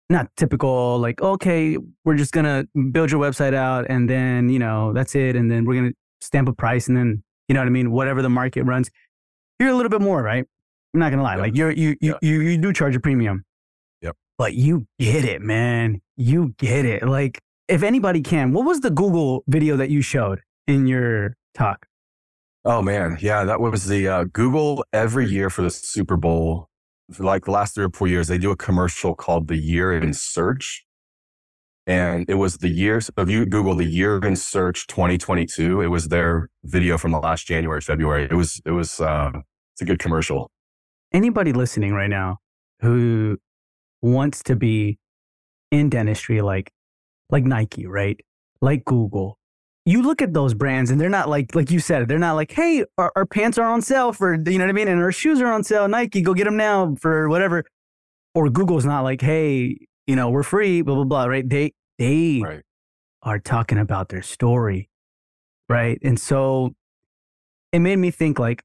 not 0.10 0.30
typical, 0.38 1.00
like, 1.00 1.22
okay, 1.22 1.78
we're 2.04 2.16
just 2.16 2.32
going 2.32 2.46
to 2.46 2.68
build 2.92 3.12
your 3.12 3.20
website 3.20 3.54
out 3.54 3.86
and 3.90 4.10
then, 4.10 4.50
you 4.50 4.60
know, 4.60 4.94
that's 4.94 5.16
it. 5.16 5.36
And 5.36 5.50
then 5.50 5.66
we're 5.66 5.82
going 5.82 5.92
to 5.92 5.96
stamp 6.22 6.48
a 6.48 6.54
price 6.54 6.88
and 6.88 6.96
then, 6.96 7.24
you 7.48 7.56
know 7.56 7.62
what 7.62 7.68
I 7.68 7.72
mean? 7.72 7.92
Whatever 7.92 8.22
the 8.22 8.30
market 8.30 8.64
runs. 8.64 8.90
You're 9.60 9.70
a 9.70 9.74
little 9.74 9.90
bit 9.90 10.02
more, 10.02 10.22
right? 10.22 10.46
I'm 10.94 11.00
not 11.00 11.10
going 11.10 11.18
to 11.18 11.24
lie. 11.24 11.36
Yep. 11.36 11.42
Like, 11.42 11.58
you're, 11.58 11.72
you, 11.72 11.96
you, 12.02 12.18
you, 12.22 12.42
you 12.42 12.58
do 12.58 12.72
charge 12.72 12.96
a 12.96 13.00
premium. 13.00 13.44
Yep. 14.02 14.16
But 14.38 14.54
you 14.54 14.86
get 15.00 15.26
it, 15.26 15.42
man. 15.42 16.02
You 16.18 16.54
get 16.58 16.86
it. 16.86 17.04
Like, 17.08 17.40
if 17.68 17.82
anybody 17.82 18.22
can, 18.22 18.54
what 18.54 18.66
was 18.66 18.82
the 18.82 18.92
Google 18.92 19.44
video 19.48 19.76
that 19.78 19.90
you 19.90 20.02
showed 20.02 20.42
in 20.68 20.86
your 20.88 21.36
talk? 21.56 21.88
Oh 22.68 22.82
man, 22.82 23.20
yeah, 23.22 23.44
that 23.44 23.62
was 23.62 23.86
the 23.86 24.08
uh, 24.08 24.24
Google 24.24 24.84
every 24.92 25.28
year 25.28 25.52
for 25.52 25.62
the 25.62 25.70
Super 25.70 26.18
Bowl. 26.18 26.68
For 27.12 27.24
like 27.24 27.46
the 27.46 27.52
last 27.52 27.76
three 27.76 27.86
or 27.86 27.92
four 27.92 28.08
years, 28.08 28.28
they 28.28 28.40
do 28.40 28.50
a 28.50 28.56
commercial 28.56 29.14
called 29.14 29.48
"The 29.48 29.56
Year 29.56 29.94
in 29.94 30.14
Search," 30.14 30.84
and 31.86 32.26
it 32.28 32.36
was 32.36 32.58
the 32.58 32.70
year. 32.70 33.00
So 33.02 33.14
if 33.18 33.30
you 33.30 33.46
Google 33.46 33.76
"The 33.76 33.86
Year 33.86 34.18
in 34.18 34.36
Search 34.36 34.88
2022," 34.88 35.82
it 35.82 35.88
was 35.88 36.08
their 36.08 36.50
video 36.64 36.98
from 36.98 37.12
the 37.12 37.20
last 37.20 37.46
January, 37.46 37.82
February. 37.82 38.24
It 38.24 38.34
was 38.34 38.60
it 38.66 38.72
was 38.72 39.00
uh, 39.00 39.30
it's 39.76 39.84
a 39.84 39.86
good 39.86 40.00
commercial. 40.00 40.50
Anybody 41.14 41.54
listening 41.54 41.94
right 41.94 42.10
now 42.10 42.40
who 42.82 43.38
wants 44.02 44.42
to 44.42 44.56
be 44.56 44.98
in 45.70 45.90
dentistry, 45.90 46.42
like 46.42 46.72
like 47.30 47.44
Nike, 47.44 47.86
right? 47.86 48.20
Like 48.60 48.86
Google, 48.86 49.38
you 49.86 50.02
look 50.02 50.22
at 50.22 50.34
those 50.34 50.54
brands 50.54 50.90
and 50.90 51.00
they're 51.00 51.10
not 51.10 51.30
like 51.30 51.54
like 51.54 51.70
you 51.70 51.80
said 51.80 52.08
they're 52.08 52.18
not 52.18 52.34
like 52.34 52.52
hey 52.52 52.84
our, 52.98 53.12
our, 53.16 53.26
pants 53.26 53.58
are 53.58 53.66
on 53.66 53.82
sale 53.82 54.12
for 54.12 54.34
you 54.34 54.58
know 54.58 54.66
what 54.66 54.70
i 54.70 54.74
mean? 54.74 54.88
And 54.88 55.02
our 55.02 55.12
shoes 55.12 55.40
are 55.40 55.52
on 55.52 55.64
sale 55.64 55.88
nike 55.88 56.22
go 56.22 56.34
get 56.34 56.46
them 56.46 56.58
now 56.58 56.96
for 56.96 57.30
whatever. 57.30 57.64
Or 58.34 58.50
google's 58.50 58.86
not 58.86 59.02
like 59.02 59.22
hey 59.22 59.78
you 60.08 60.16
know 60.16 60.30
we're 60.30 60.44
free 60.44 60.82
blah 60.82 60.96
blah 60.96 61.04
blah 61.04 61.26
right? 61.26 61.48
They 61.48 61.74
they 62.00 62.42
right. 62.44 62.62
are 63.22 63.40
talking 63.40 63.78
about 63.78 64.10
their 64.10 64.24
story 64.24 64.90
right? 65.70 65.98
And 66.04 66.20
so 66.20 66.74
it 67.72 67.80
made 67.80 67.98
me 67.98 68.12
think 68.12 68.40
like 68.40 68.64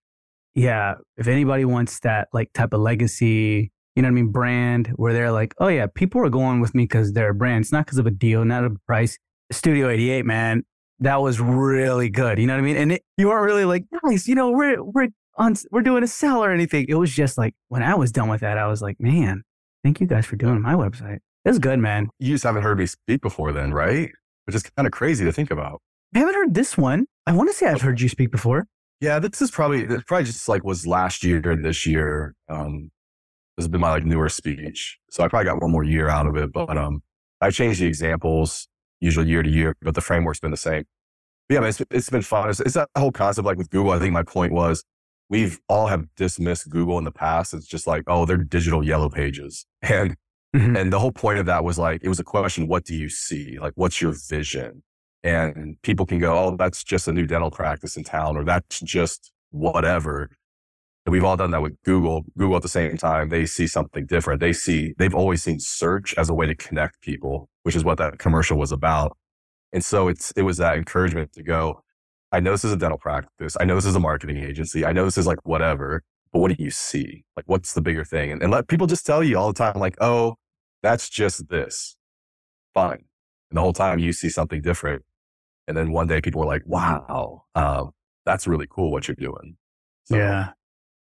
yeah 0.55 0.95
if 1.17 1.29
anybody 1.29 1.65
wants 1.65 2.01
that 2.01 2.29
like 2.33 2.53
type 2.53 2.73
of 2.73 2.81
legacy 2.81 3.71
you 3.95 4.03
know 4.03 4.07
what 4.09 4.13
i 4.13 4.15
mean 4.15 4.33
brand 4.33 4.89
where 4.97 5.13
they're 5.13 5.31
like 5.31 5.55
oh 5.59 5.69
yeah 5.69 5.87
people 5.95 6.21
are 6.21 6.29
going 6.29 6.61
with 6.61 6.75
me 6.75 6.85
because 6.85 7.13
they're 7.13 7.31
a 7.31 7.35
brand. 7.35 7.63
It's 7.63 7.73
not 7.73 7.85
because 7.85 7.99
of 7.99 8.07
a 8.07 8.11
deal 8.11 8.45
not 8.45 8.65
a 8.65 8.71
price. 8.87 9.19
Studio8E8 9.53 10.25
man 10.25 10.65
that 11.01 11.21
was 11.21 11.41
really 11.41 12.09
good. 12.09 12.39
You 12.39 12.47
know 12.47 12.55
what 12.55 12.61
I 12.61 12.63
mean? 12.63 12.77
And 12.77 12.93
it, 12.93 13.03
you 13.17 13.29
weren't 13.29 13.45
really 13.45 13.65
like, 13.65 13.85
nice, 14.05 14.29
you 14.29 14.35
know, 14.35 14.51
we're 14.51 14.83
we're 14.83 15.09
on 15.37 15.55
we're 15.71 15.83
doing 15.83 16.03
a 16.03 16.09
sell 16.09 16.45
or 16.45 16.51
anything. 16.51 16.87
It 16.89 16.95
was 16.95 17.11
just 17.13 17.39
like 17.39 17.55
when 17.69 17.83
I 17.83 17.95
was 17.95 18.13
done 18.13 18.29
with 18.29 18.43
that, 18.43 18.59
I 18.59 18.67
was 18.67 18.83
like, 18.83 19.01
man, 19.01 19.43
thank 19.83 20.01
you 20.01 20.07
guys 20.07 20.27
for 20.27 20.37
doing 20.37 20.61
my 20.61 20.75
website. 20.75 21.19
It 21.45 21.49
was 21.49 21.59
good, 21.59 21.79
man. 21.79 22.11
You 22.19 22.35
just 22.35 22.45
haven't 22.45 22.63
heard 22.63 22.79
me 22.79 22.87
speak 22.87 23.23
before 23.23 23.53
then, 23.53 23.73
right? 23.73 24.11
Which 24.45 24.55
is 24.55 24.63
kind 24.63 24.87
of 24.87 24.93
crazy 24.93 25.25
to 25.25 25.33
think 25.33 25.51
about. 25.51 25.81
I 26.15 26.19
haven't 26.19 26.35
heard 26.35 26.55
this 26.55 26.77
one. 26.77 27.07
I 27.27 27.33
want 27.33 27.49
to 27.49 27.55
say 27.55 27.67
I've 27.67 27.81
heard 27.81 28.01
you 28.01 28.09
speak 28.09 28.31
before. 28.31 28.67
Yeah, 29.01 29.19
this 29.19 29.41
is 29.41 29.51
probably 29.51 29.87
this 29.87 30.03
probably 30.07 30.25
just 30.25 30.49
like 30.49 30.65
was 30.65 30.87
last 30.87 31.25
year 31.25 31.41
or 31.45 31.57
this 31.57 31.87
year. 31.87 32.35
Um, 32.49 32.91
this 33.57 33.65
has 33.65 33.69
been 33.69 33.81
my 33.81 33.91
like 33.91 34.05
newer 34.05 34.29
speech, 34.29 34.99
so 35.11 35.25
I 35.25 35.29
probably 35.29 35.47
got 35.47 35.63
one 35.63 35.71
more 35.71 35.85
year 35.85 36.09
out 36.09 36.27
of 36.27 36.37
it. 36.37 36.53
But 36.53 36.77
um, 36.77 37.03
I 37.41 37.51
changed 37.51 37.81
the 37.81 37.87
examples 37.87 38.69
usually 39.01 39.29
year 39.29 39.43
to 39.43 39.51
year, 39.51 39.77
but 39.83 39.95
the 39.95 40.01
framework's 40.01 40.41
been 40.41 40.51
the 40.51 40.57
same. 40.57 40.85
But 41.49 41.55
yeah, 41.55 41.69
it's, 41.69 41.83
it's 41.91 42.11
been 42.11 42.23
fun. 42.23 42.51
It's, 42.51 42.61
it's 42.61 42.75
that 42.75 42.89
whole 42.97 43.13
concept 43.13 43.47
like 43.47 43.59
with 43.59 43.71
Google. 43.71 43.93
I 43.93 43.99
think 43.99 44.13
my 44.13 44.23
point 44.23 44.53
was 44.53 44.85
we've 45.29 45.59
all 45.69 45.87
have 45.87 46.07
dismissed 46.17 46.69
Google 46.69 46.99
in 46.99 47.05
the 47.05 47.13
past. 47.13 47.55
It's 47.55 47.67
just 47.67 47.87
like, 47.87 48.05
oh, 48.07 48.27
they're 48.27 48.37
digital 48.37 48.85
yellow 48.85 49.09
pages. 49.09 49.67
And 49.83 50.17
mm-hmm. 50.55 50.77
and 50.77 50.93
the 50.93 50.99
whole 50.99 51.13
point 51.13 51.39
of 51.39 51.47
that 51.47 51.63
was 51.63 51.79
like, 51.79 52.01
it 52.03 52.09
was 52.09 52.19
a 52.19 52.25
question, 52.25 52.67
what 52.67 52.85
do 52.85 52.95
you 52.95 53.09
see? 53.09 53.59
Like, 53.61 53.73
what's 53.77 54.03
your 54.03 54.13
vision? 54.29 54.83
And 55.23 55.81
people 55.83 56.07
can 56.07 56.19
go, 56.19 56.37
oh, 56.37 56.57
that's 56.57 56.83
just 56.83 57.07
a 57.07 57.13
new 57.13 57.25
dental 57.25 57.53
practice 57.53 57.97
in 57.97 58.03
town, 58.03 58.37
or 58.37 58.45
that's 58.45 58.81
just 58.81 59.31
whatever. 59.51 60.31
We've 61.07 61.25
all 61.25 61.37
done 61.37 61.51
that 61.53 61.63
with 61.63 61.81
Google. 61.83 62.25
Google 62.37 62.57
at 62.57 62.63
the 62.63 62.69
same 62.69 62.97
time, 62.97 63.31
they 63.31 63.47
see 63.47 63.67
something 63.67 64.07
different. 64.07 64.41
They 64.41 64.53
see, 64.53 64.95
they've 64.99 65.15
always 65.15 65.43
seen 65.43 65.59
search 65.59 66.15
as 66.17 66.29
a 66.29 66.35
way 66.35 66.47
to 66.47 66.55
connect 66.55 67.01
people, 67.01 67.49
which 67.63 67.75
is 67.75 67.85
what 67.85 67.99
that 67.99 68.19
commercial 68.19 68.59
was 68.59 68.71
about. 68.71 69.17
And 69.73 69.85
so 69.85 70.09
it's, 70.09 70.31
it 70.33 70.43
was 70.43 70.59
that 70.59 70.77
encouragement 70.77 71.33
to 71.33 71.43
go, 71.43 71.83
I 72.33 72.41
know 72.41 72.53
this 72.53 72.65
is 72.65 72.73
a 72.73 72.77
dental 72.77 72.99
practice. 72.99 73.57
I 73.59 73.65
know 73.65 73.75
this 73.75 73.87
is 73.87 73.97
a 73.97 74.01
marketing 74.01 74.37
agency. 74.37 74.85
I 74.85 74.93
know 74.93 75.05
this 75.05 75.19
is 75.19 75.27
like 75.27 75.39
whatever, 75.45 76.03
but 76.33 76.41
what 76.41 76.57
do 76.57 76.63
you 76.63 76.71
see? 76.71 77.25
Like, 77.37 77.45
what's 77.49 77.73
the 77.73 77.81
bigger 77.81 78.05
thing? 78.05 78.31
And, 78.31 78.43
and 78.43 78.53
let 78.53 78.69
people 78.69 78.87
just 78.87 79.05
tell 79.07 79.25
you 79.25 79.37
all 79.39 79.49
the 79.49 79.59
time, 79.59 79.81
like, 79.81 79.97
oh, 80.01 80.37
that's 80.83 81.09
just 81.09 81.49
this. 81.49 81.97
Fine. 82.75 83.05
And 83.51 83.57
the 83.57 83.61
whole 83.61 83.73
time 83.73 83.99
you 83.99 84.13
see 84.13 84.29
something 84.29 84.63
different. 84.63 85.03
And 85.67 85.77
then 85.77 85.93
one 85.93 86.07
day 86.07 86.21
people 86.21 86.43
are 86.43 86.47
like, 86.47 86.63
wow, 86.67 87.45
uh, 87.55 87.87
that's 88.25 88.47
really 88.47 88.67
cool 88.69 88.93
what 88.93 89.09
you're 89.09 89.17
doing. 89.17 89.57
So, 90.05 90.17
yeah. 90.17 90.51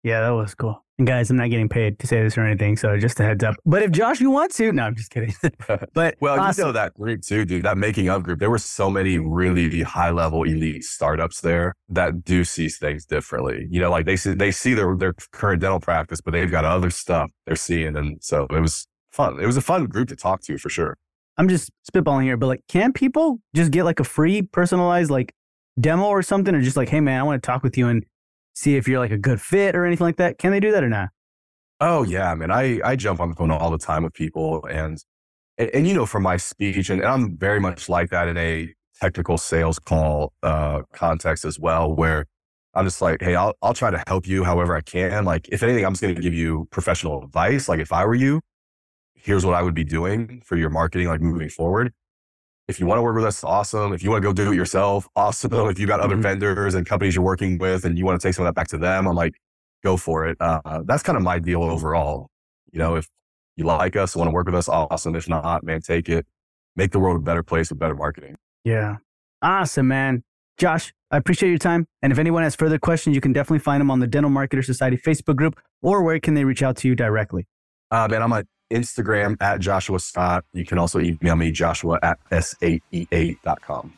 Yeah, 0.02 0.20
that 0.22 0.30
was 0.30 0.54
cool. 0.54 0.82
And 0.98 1.06
guys, 1.06 1.30
I'm 1.30 1.36
not 1.38 1.48
getting 1.48 1.68
paid 1.68 1.98
to 2.00 2.06
say 2.06 2.22
this 2.22 2.36
or 2.36 2.44
anything, 2.44 2.76
so 2.76 2.98
just 2.98 3.18
a 3.20 3.22
heads 3.22 3.42
up. 3.42 3.56
But 3.64 3.82
if 3.82 3.90
Josh, 3.90 4.20
you 4.20 4.30
want 4.30 4.52
to, 4.52 4.70
no, 4.70 4.84
I'm 4.84 4.94
just 4.94 5.10
kidding. 5.10 5.34
but 5.94 6.16
well, 6.20 6.38
awesome. 6.38 6.60
you 6.60 6.66
know 6.66 6.72
that 6.72 6.92
group 6.94 7.22
too, 7.22 7.44
dude. 7.44 7.64
That 7.64 7.78
making 7.78 8.08
up 8.08 8.22
group. 8.22 8.38
There 8.38 8.50
were 8.50 8.58
so 8.58 8.90
many 8.90 9.18
really 9.18 9.82
high 9.82 10.10
level 10.10 10.42
elite 10.42 10.84
startups 10.84 11.40
there 11.40 11.74
that 11.88 12.24
do 12.24 12.44
see 12.44 12.68
things 12.68 13.06
differently. 13.06 13.66
You 13.70 13.80
know, 13.80 13.90
like 13.90 14.04
they 14.04 14.16
see 14.16 14.34
they 14.34 14.50
see 14.50 14.74
their 14.74 14.94
their 14.96 15.14
current 15.32 15.62
dental 15.62 15.80
practice, 15.80 16.20
but 16.20 16.32
they've 16.32 16.50
got 16.50 16.66
other 16.66 16.90
stuff 16.90 17.30
they're 17.46 17.56
seeing, 17.56 17.96
and 17.96 18.22
so 18.22 18.46
it 18.50 18.60
was 18.60 18.86
fun. 19.10 19.40
It 19.40 19.46
was 19.46 19.56
a 19.56 19.62
fun 19.62 19.86
group 19.86 20.08
to 20.08 20.16
talk 20.16 20.42
to 20.42 20.58
for 20.58 20.68
sure. 20.68 20.98
I'm 21.38 21.48
just 21.48 21.70
spitballing 21.90 22.24
here, 22.24 22.36
but 22.36 22.46
like, 22.46 22.60
can 22.68 22.92
people 22.92 23.40
just 23.54 23.70
get 23.70 23.84
like 23.84 24.00
a 24.00 24.04
free 24.04 24.42
personalized 24.42 25.10
like 25.10 25.32
demo 25.80 26.04
or 26.04 26.22
something, 26.22 26.54
or 26.54 26.60
just 26.60 26.76
like, 26.76 26.90
hey 26.90 27.00
man, 27.00 27.18
I 27.18 27.22
want 27.22 27.42
to 27.42 27.46
talk 27.46 27.62
with 27.62 27.78
you 27.78 27.88
and 27.88 28.04
see 28.60 28.76
if 28.76 28.86
you're 28.86 28.98
like 28.98 29.10
a 29.10 29.18
good 29.18 29.40
fit 29.40 29.74
or 29.74 29.84
anything 29.84 30.04
like 30.04 30.16
that? 30.16 30.38
Can 30.38 30.50
they 30.50 30.60
do 30.60 30.72
that 30.72 30.84
or 30.84 30.88
not? 30.88 31.10
Oh 31.80 32.02
yeah, 32.02 32.30
I 32.30 32.34
mean, 32.34 32.50
I 32.50 32.80
I 32.84 32.96
jump 32.96 33.20
on 33.20 33.30
the 33.30 33.34
phone 33.34 33.50
all 33.50 33.70
the 33.70 33.78
time 33.78 34.02
with 34.04 34.12
people, 34.12 34.64
and 34.66 34.98
and, 35.58 35.70
and 35.70 35.88
you 35.88 35.94
know, 35.94 36.06
from 36.06 36.22
my 36.22 36.36
speech, 36.36 36.90
and, 36.90 37.00
and, 37.00 37.08
I'm 37.08 37.38
very 37.38 37.60
much 37.60 37.88
like 37.88 38.10
that 38.10 38.28
in 38.28 38.36
a 38.36 38.74
technical 39.00 39.38
sales 39.38 39.78
call 39.78 40.32
uh, 40.42 40.82
context 40.92 41.44
as 41.44 41.58
well, 41.58 41.94
where 41.94 42.26
I'm 42.74 42.84
just 42.84 43.00
like, 43.00 43.22
hey, 43.22 43.34
I'll 43.34 43.54
I'll 43.62 43.74
try 43.74 43.90
to 43.90 44.02
help 44.06 44.26
you 44.26 44.44
however 44.44 44.76
I 44.76 44.82
can. 44.82 45.24
Like, 45.24 45.48
if 45.48 45.62
anything, 45.62 45.84
I'm 45.86 45.92
just 45.92 46.02
going 46.02 46.14
to 46.14 46.20
give 46.20 46.34
you 46.34 46.68
professional 46.70 47.24
advice. 47.24 47.68
Like, 47.68 47.80
if 47.80 47.92
I 47.92 48.04
were 48.04 48.14
you, 48.14 48.40
here's 49.14 49.46
what 49.46 49.54
I 49.54 49.62
would 49.62 49.74
be 49.74 49.84
doing 49.84 50.42
for 50.44 50.56
your 50.56 50.70
marketing, 50.70 51.08
like 51.08 51.20
moving 51.22 51.48
forward. 51.48 51.92
If 52.70 52.80
you 52.80 52.86
want 52.86 52.98
to 52.98 53.02
work 53.02 53.16
with 53.16 53.24
us, 53.24 53.42
awesome. 53.42 53.92
If 53.92 54.02
you 54.02 54.10
want 54.10 54.22
to 54.22 54.28
go 54.28 54.32
do 54.32 54.52
it 54.52 54.54
yourself, 54.54 55.08
awesome. 55.16 55.52
If 55.70 55.78
you've 55.78 55.88
got 55.88 56.00
other 56.00 56.14
mm-hmm. 56.14 56.22
vendors 56.22 56.74
and 56.74 56.86
companies 56.86 57.14
you're 57.14 57.24
working 57.24 57.58
with 57.58 57.84
and 57.84 57.98
you 57.98 58.04
want 58.04 58.20
to 58.20 58.26
take 58.26 58.34
some 58.34 58.46
of 58.46 58.48
that 58.48 58.58
back 58.58 58.68
to 58.68 58.78
them, 58.78 59.06
I'm 59.06 59.16
like, 59.16 59.34
go 59.82 59.96
for 59.96 60.26
it. 60.26 60.36
Uh, 60.40 60.82
that's 60.84 61.02
kind 61.02 61.16
of 61.16 61.22
my 61.22 61.38
deal 61.38 61.62
overall. 61.62 62.28
You 62.72 62.78
know, 62.78 62.94
if 62.94 63.08
you 63.56 63.64
like 63.64 63.96
us, 63.96 64.14
want 64.14 64.28
to 64.28 64.32
work 64.32 64.46
with 64.46 64.54
us, 64.54 64.68
awesome. 64.68 65.16
If 65.16 65.28
not, 65.28 65.64
man, 65.64 65.80
take 65.80 66.08
it. 66.08 66.26
Make 66.76 66.92
the 66.92 67.00
world 67.00 67.16
a 67.16 67.20
better 67.20 67.42
place 67.42 67.70
with 67.70 67.78
better 67.78 67.94
marketing. 67.94 68.36
Yeah. 68.64 68.96
Awesome, 69.42 69.88
man. 69.88 70.22
Josh, 70.56 70.92
I 71.10 71.16
appreciate 71.16 71.48
your 71.48 71.58
time. 71.58 71.86
And 72.02 72.12
if 72.12 72.18
anyone 72.18 72.42
has 72.42 72.54
further 72.54 72.78
questions, 72.78 73.14
you 73.14 73.20
can 73.20 73.32
definitely 73.32 73.58
find 73.58 73.80
them 73.80 73.90
on 73.90 73.98
the 73.98 74.06
Dental 74.06 74.30
Marketer 74.30 74.64
Society 74.64 74.96
Facebook 74.96 75.36
group 75.36 75.58
or 75.82 76.02
where 76.02 76.20
can 76.20 76.34
they 76.34 76.44
reach 76.44 76.62
out 76.62 76.76
to 76.78 76.88
you 76.88 76.94
directly? 76.94 77.46
Uh, 77.90 78.06
man, 78.08 78.22
I'm 78.22 78.32
at 78.32 78.46
Instagram 78.70 79.36
at 79.40 79.60
Joshua 79.60 80.00
Scott. 80.00 80.44
You 80.52 80.64
can 80.64 80.78
also 80.78 81.00
email 81.00 81.36
me, 81.36 81.50
joshua 81.52 81.98
at 82.02 82.18
s8e8.com. 82.30 83.92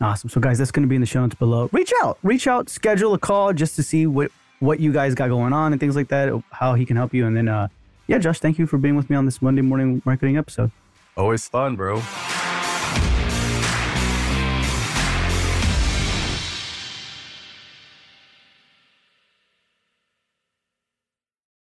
Awesome. 0.00 0.28
So, 0.28 0.40
guys, 0.40 0.58
that's 0.58 0.70
going 0.70 0.82
to 0.82 0.88
be 0.88 0.94
in 0.94 1.00
the 1.00 1.06
show 1.06 1.20
notes 1.20 1.34
below. 1.36 1.68
Reach 1.72 1.92
out, 2.02 2.18
reach 2.22 2.46
out, 2.46 2.68
schedule 2.68 3.14
a 3.14 3.18
call 3.18 3.52
just 3.52 3.76
to 3.76 3.82
see 3.82 4.06
what, 4.06 4.30
what 4.60 4.78
you 4.78 4.92
guys 4.92 5.14
got 5.14 5.28
going 5.28 5.52
on 5.52 5.72
and 5.72 5.80
things 5.80 5.96
like 5.96 6.08
that, 6.08 6.32
how 6.50 6.74
he 6.74 6.84
can 6.84 6.96
help 6.96 7.14
you. 7.14 7.26
And 7.26 7.36
then, 7.36 7.48
uh, 7.48 7.68
yeah, 8.06 8.18
Josh, 8.18 8.38
thank 8.38 8.58
you 8.58 8.66
for 8.66 8.78
being 8.78 8.96
with 8.96 9.08
me 9.08 9.16
on 9.16 9.24
this 9.24 9.40
Monday 9.40 9.62
morning 9.62 10.02
marketing 10.04 10.36
episode. 10.36 10.70
Always 11.16 11.48
fun, 11.48 11.76
bro. 11.76 12.02